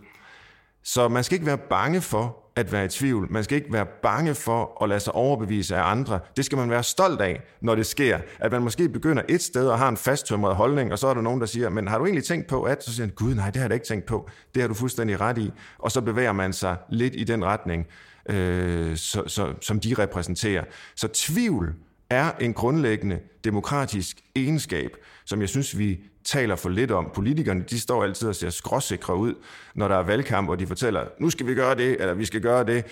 Så 0.82 1.08
man 1.08 1.24
skal 1.24 1.34
ikke 1.34 1.46
være 1.46 1.58
bange 1.58 2.00
for 2.00 2.36
at 2.56 2.72
være 2.72 2.84
i 2.84 2.88
tvivl. 2.88 3.26
Man 3.32 3.44
skal 3.44 3.56
ikke 3.56 3.72
være 3.72 3.86
bange 4.02 4.34
for 4.34 4.82
at 4.82 4.88
lade 4.88 5.00
sig 5.00 5.14
overbevise 5.14 5.76
af 5.76 5.90
andre. 5.90 6.20
Det 6.36 6.44
skal 6.44 6.58
man 6.58 6.70
være 6.70 6.82
stolt 6.82 7.20
af, 7.20 7.40
når 7.60 7.74
det 7.74 7.86
sker. 7.86 8.18
At 8.38 8.52
man 8.52 8.62
måske 8.62 8.88
begynder 8.88 9.22
et 9.28 9.42
sted 9.42 9.68
og 9.68 9.78
har 9.78 9.88
en 9.88 9.96
fasttømret 9.96 10.56
holdning, 10.56 10.92
og 10.92 10.98
så 10.98 11.06
er 11.06 11.14
der 11.14 11.20
nogen, 11.20 11.40
der 11.40 11.46
siger, 11.46 11.68
men 11.68 11.88
har 11.88 11.98
du 11.98 12.04
egentlig 12.04 12.24
tænkt 12.24 12.46
på 12.46 12.62
at? 12.62 12.84
Så 12.84 12.94
siger 12.94 13.06
han, 13.06 13.14
gud 13.14 13.34
nej, 13.34 13.46
det 13.46 13.56
har 13.56 13.62
jeg 13.62 13.70
da 13.70 13.74
ikke 13.74 13.86
tænkt 13.86 14.06
på. 14.06 14.28
Det 14.54 14.62
har 14.62 14.68
du 14.68 14.74
fuldstændig 14.74 15.20
ret 15.20 15.38
i. 15.38 15.52
Og 15.78 15.92
så 15.92 16.00
bevæger 16.00 16.32
man 16.32 16.52
sig 16.52 16.76
lidt 16.90 17.14
i 17.16 17.24
den 17.24 17.44
retning 17.44 17.86
øh, 18.28 18.96
så, 18.96 19.22
så, 19.26 19.54
som 19.61 19.80
de 19.80 19.94
repræsenterer. 19.98 20.64
Så 20.96 21.09
tvivl 21.09 21.74
er 22.11 22.33
en 22.40 22.54
grundlæggende 22.54 23.20
demokratisk 23.44 24.20
egenskab, 24.35 24.96
som 25.24 25.40
jeg 25.40 25.48
synes, 25.48 25.78
vi 25.78 26.00
taler 26.24 26.56
for 26.56 26.68
lidt 26.68 26.90
om. 26.90 27.11
Politikerne, 27.14 27.64
de 27.70 27.80
står 27.80 28.04
altid 28.04 28.28
og 28.28 28.35
ser 28.35 28.50
skråsikre 28.50 29.16
ud, 29.16 29.35
når 29.74 29.88
der 29.88 29.96
er 29.96 30.02
valgkamp, 30.02 30.48
og 30.48 30.59
de 30.59 30.66
fortæller, 30.66 31.04
nu 31.18 31.30
skal 31.30 31.46
vi 31.46 31.54
gøre 31.54 31.74
det, 31.74 32.00
eller 32.00 32.14
vi 32.14 32.24
skal 32.24 32.40
gøre 32.40 32.64
det. 32.64 32.85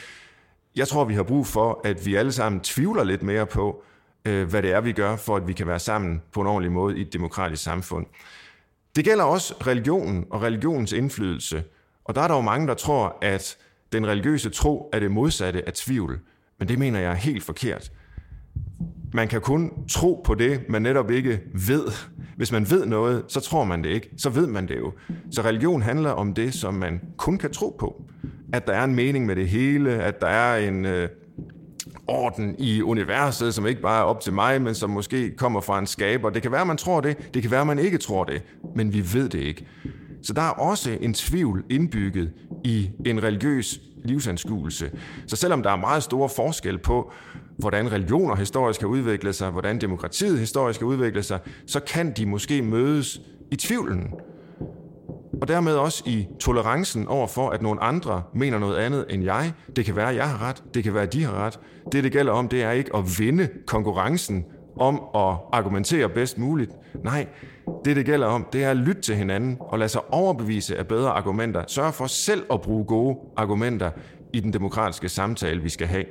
Jeg 0.76 0.88
tror, 0.88 1.04
vi 1.04 1.14
har 1.14 1.22
brug 1.22 1.46
for, 1.46 1.80
at 1.84 2.06
vi 2.06 2.14
alle 2.14 2.32
sammen 2.32 2.60
tvivler 2.60 3.04
lidt 3.04 3.22
mere 3.22 3.46
på, 3.46 3.82
øh, 4.24 4.48
hvad 4.48 4.62
det 4.62 4.72
er, 4.72 4.80
vi 4.80 4.92
gør, 4.92 5.16
for 5.16 5.36
at 5.36 5.48
vi 5.48 5.52
kan 5.52 5.66
være 5.66 5.78
sammen 5.78 6.22
på 6.32 6.40
en 6.40 6.46
ordentlig 6.46 6.72
måde 6.72 6.98
i 6.98 7.00
et 7.00 7.12
demokratisk 7.12 7.62
samfund. 7.62 8.06
Det 8.96 9.04
gælder 9.04 9.24
også 9.24 9.54
religionen 9.66 10.26
og 10.30 10.42
religionens 10.42 10.92
indflydelse. 10.92 11.64
Og 12.04 12.14
der 12.14 12.20
er 12.20 12.28
der 12.28 12.34
jo 12.34 12.40
mange, 12.40 12.66
der 12.66 12.74
tror, 12.74 13.18
at 13.22 13.56
den 13.92 14.06
religiøse 14.06 14.50
tro 14.50 14.90
er 14.92 15.00
det 15.00 15.10
modsatte 15.10 15.66
af 15.66 15.72
tvivl, 15.72 16.18
men 16.58 16.68
det 16.68 16.78
mener 16.78 17.00
jeg 17.00 17.10
er 17.10 17.14
helt 17.16 17.42
forkert. 17.42 17.92
Man 19.12 19.28
kan 19.28 19.40
kun 19.40 19.72
tro 19.88 20.22
på 20.24 20.34
det, 20.34 20.68
man 20.68 20.82
netop 20.82 21.10
ikke 21.10 21.40
ved. 21.54 21.82
Hvis 22.36 22.52
man 22.52 22.70
ved 22.70 22.86
noget, 22.86 23.24
så 23.28 23.40
tror 23.40 23.64
man 23.64 23.84
det 23.84 23.90
ikke. 23.90 24.10
Så 24.16 24.30
ved 24.30 24.46
man 24.46 24.68
det 24.68 24.76
jo. 24.76 24.92
Så 25.30 25.42
religion 25.42 25.82
handler 25.82 26.10
om 26.10 26.34
det, 26.34 26.54
som 26.54 26.74
man 26.74 27.00
kun 27.16 27.38
kan 27.38 27.52
tro 27.52 27.76
på. 27.78 28.04
At 28.52 28.66
der 28.66 28.72
er 28.72 28.84
en 28.84 28.94
mening 28.94 29.26
med 29.26 29.36
det 29.36 29.48
hele, 29.48 29.90
at 29.90 30.20
der 30.20 30.26
er 30.26 30.68
en 30.68 30.84
øh, 30.86 31.08
orden 32.06 32.56
i 32.58 32.82
universet, 32.82 33.54
som 33.54 33.66
ikke 33.66 33.80
bare 33.82 34.00
er 34.00 34.04
op 34.04 34.20
til 34.20 34.32
mig, 34.32 34.62
men 34.62 34.74
som 34.74 34.90
måske 34.90 35.36
kommer 35.36 35.60
fra 35.60 35.78
en 35.78 35.86
skaber. 35.86 36.30
Det 36.30 36.42
kan 36.42 36.52
være, 36.52 36.66
man 36.66 36.76
tror 36.76 37.00
det. 37.00 37.34
Det 37.34 37.42
kan 37.42 37.50
være, 37.50 37.66
man 37.66 37.78
ikke 37.78 37.98
tror 37.98 38.24
det. 38.24 38.42
Men 38.74 38.92
vi 38.92 39.04
ved 39.14 39.28
det 39.28 39.40
ikke. 39.40 39.66
Så 40.22 40.32
der 40.32 40.42
er 40.42 40.50
også 40.50 40.98
en 41.00 41.14
tvivl 41.14 41.64
indbygget 41.70 42.32
i 42.64 42.90
en 43.06 43.22
religiøs 43.22 43.80
livsanskuelse. 44.04 44.90
Så 45.26 45.36
selvom 45.36 45.62
der 45.62 45.70
er 45.70 45.76
meget 45.76 46.02
store 46.02 46.28
forskel 46.28 46.78
på, 46.78 47.12
hvordan 47.56 47.92
religioner 47.92 48.36
historisk 48.36 48.80
har 48.80 48.88
udviklet 48.88 49.34
sig, 49.34 49.50
hvordan 49.50 49.80
demokratiet 49.80 50.38
historisk 50.38 50.80
har 50.80 50.86
udviklet 50.86 51.24
sig, 51.24 51.38
så 51.66 51.80
kan 51.80 52.12
de 52.12 52.26
måske 52.26 52.62
mødes 52.62 53.20
i 53.50 53.56
tvivlen. 53.56 54.14
Og 55.40 55.48
dermed 55.48 55.74
også 55.74 56.02
i 56.06 56.26
tolerancen 56.40 57.06
over 57.06 57.26
for, 57.26 57.50
at 57.50 57.62
nogle 57.62 57.82
andre 57.82 58.22
mener 58.34 58.58
noget 58.58 58.76
andet 58.76 59.06
end 59.10 59.24
jeg. 59.24 59.52
Det 59.76 59.84
kan 59.84 59.96
være, 59.96 60.10
at 60.10 60.16
jeg 60.16 60.28
har 60.28 60.48
ret. 60.48 60.62
Det 60.74 60.84
kan 60.84 60.94
være, 60.94 61.02
at 61.02 61.12
de 61.12 61.24
har 61.24 61.32
ret. 61.32 61.60
Det, 61.92 62.04
det 62.04 62.12
gælder 62.12 62.32
om, 62.32 62.48
det 62.48 62.62
er 62.62 62.70
ikke 62.70 62.96
at 62.96 63.04
vinde 63.18 63.48
konkurrencen 63.66 64.44
om 64.80 65.02
at 65.14 65.36
argumentere 65.52 66.08
bedst 66.08 66.38
muligt. 66.38 66.70
Nej, 67.04 67.26
det, 67.84 67.96
det 67.96 68.06
gælder 68.06 68.26
om, 68.26 68.46
det 68.52 68.64
er 68.64 68.70
at 68.70 68.76
lytte 68.76 69.02
til 69.02 69.16
hinanden 69.16 69.56
og 69.60 69.78
lade 69.78 69.88
sig 69.88 70.00
overbevise 70.14 70.76
af 70.76 70.86
bedre 70.86 71.10
argumenter. 71.10 71.64
Sørg 71.66 71.94
for 71.94 72.06
selv 72.06 72.46
at 72.52 72.60
bruge 72.60 72.84
gode 72.84 73.16
argumenter 73.36 73.90
i 74.32 74.40
den 74.40 74.52
demokratiske 74.52 75.08
samtale, 75.08 75.62
vi 75.62 75.68
skal 75.68 75.86
have. 75.86 76.04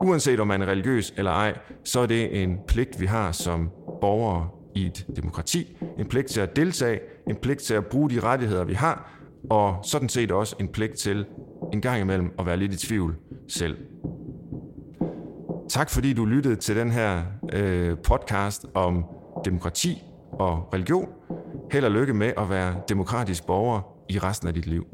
Uanset 0.00 0.40
om 0.40 0.46
man 0.46 0.62
er 0.62 0.66
religiøs 0.66 1.14
eller 1.16 1.30
ej, 1.30 1.58
så 1.84 2.00
er 2.00 2.06
det 2.06 2.42
en 2.42 2.58
pligt, 2.66 3.00
vi 3.00 3.06
har 3.06 3.32
som 3.32 3.70
borgere 4.00 4.48
i 4.74 4.86
et 4.86 5.06
demokrati. 5.16 5.76
En 5.98 6.06
pligt 6.06 6.26
til 6.26 6.40
at 6.40 6.56
deltage, 6.56 7.00
en 7.28 7.36
pligt 7.36 7.60
til 7.60 7.74
at 7.74 7.86
bruge 7.86 8.10
de 8.10 8.20
rettigheder, 8.20 8.64
vi 8.64 8.74
har, 8.74 9.10
og 9.50 9.76
sådan 9.82 10.08
set 10.08 10.32
også 10.32 10.56
en 10.60 10.68
pligt 10.68 10.94
til 10.94 11.26
en 11.72 11.80
gang 11.80 12.00
imellem 12.00 12.30
at 12.38 12.46
være 12.46 12.56
lidt 12.56 12.74
i 12.74 12.86
tvivl 12.86 13.16
selv. 13.48 13.76
Tak 15.74 15.90
fordi 15.90 16.12
du 16.12 16.24
lyttede 16.24 16.56
til 16.56 16.76
den 16.76 16.90
her 16.90 17.24
øh, 17.52 17.96
podcast 18.04 18.66
om 18.74 19.04
demokrati 19.44 20.02
og 20.32 20.74
religion. 20.74 21.08
Held 21.72 21.84
og 21.84 21.90
lykke 21.90 22.14
med 22.14 22.32
at 22.36 22.50
være 22.50 22.82
demokratisk 22.88 23.46
borger 23.46 23.80
i 24.08 24.18
resten 24.18 24.48
af 24.48 24.54
dit 24.54 24.66
liv. 24.66 24.84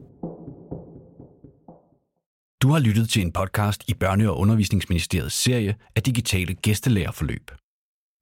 Du 2.62 2.68
har 2.68 2.78
lyttet 2.78 3.08
til 3.08 3.22
en 3.22 3.32
podcast 3.32 3.84
i 3.88 3.94
Børne- 4.04 4.28
og 4.28 4.38
Undervisningsministeriets 4.38 5.42
serie 5.42 5.74
af 5.96 6.02
digitale 6.02 6.54
gæstelærerforløb. 6.54 7.50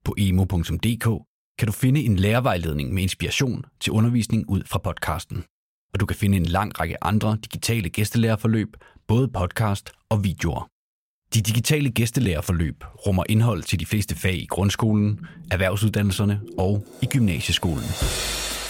På 0.04 0.14
emo.dk 0.18 1.24
kan 1.58 1.66
du 1.66 1.72
finde 1.72 2.00
en 2.00 2.16
lærervejledning 2.16 2.94
med 2.94 3.02
inspiration 3.02 3.64
til 3.80 3.92
undervisning 3.92 4.44
ud 4.50 4.62
fra 4.66 4.78
podcasten. 4.78 5.44
Og 5.92 6.00
du 6.00 6.06
kan 6.06 6.16
finde 6.16 6.36
en 6.36 6.46
lang 6.46 6.80
række 6.80 7.04
andre 7.04 7.38
digitale 7.44 7.90
gæstelærerforløb, 7.90 8.68
både 9.08 9.28
podcast 9.28 9.92
og 10.08 10.24
videoer. 10.24 10.77
De 11.34 11.42
digitale 11.42 11.90
gæstelærerforløb 11.90 12.84
rummer 13.06 13.24
indhold 13.28 13.62
til 13.62 13.80
de 13.80 13.86
fleste 13.86 14.14
fag 14.14 14.34
i 14.34 14.46
grundskolen, 14.46 15.20
erhvervsuddannelserne 15.50 16.40
og 16.58 16.86
i 17.02 17.06
gymnasieskolen. 17.06 17.84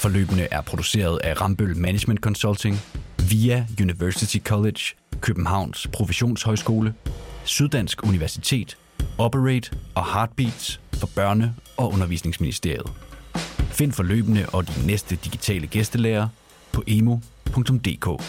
Forløbene 0.01 0.49
er 0.51 0.61
produceret 0.61 1.19
af 1.25 1.41
Rambøl 1.41 1.77
Management 1.77 2.21
Consulting, 2.21 2.77
via 3.31 3.67
University 3.81 4.39
College, 4.39 4.81
Københavns 5.21 5.87
Professionshøjskole, 5.93 6.95
Syddansk 7.45 8.07
Universitet, 8.07 8.77
Operate 9.19 9.71
og 9.95 10.13
Heartbeats 10.13 10.81
for 10.93 11.07
Børne- 11.07 11.61
og 11.77 11.93
Undervisningsministeriet. 11.93 12.93
Find 13.71 13.93
forløbene 13.93 14.49
og 14.49 14.69
de 14.69 14.87
næste 14.87 15.19
digitale 15.25 15.67
gæstelærer 15.67 16.29
på 16.73 16.83
emo.dk. 16.87 18.23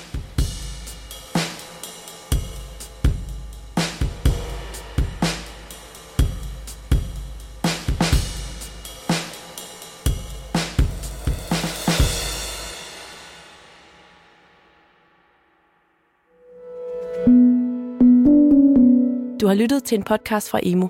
Du 19.49 19.51
har 19.51 19.57
lyttet 19.57 19.83
til 19.83 19.97
en 19.97 20.03
podcast 20.03 20.49
fra 20.49 20.59
Emo. 20.63 20.87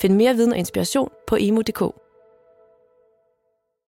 Find 0.00 0.14
mere 0.14 0.34
viden 0.34 0.52
og 0.52 0.58
inspiration 0.58 1.10
på 1.26 1.36
emo.dk. 1.40 1.99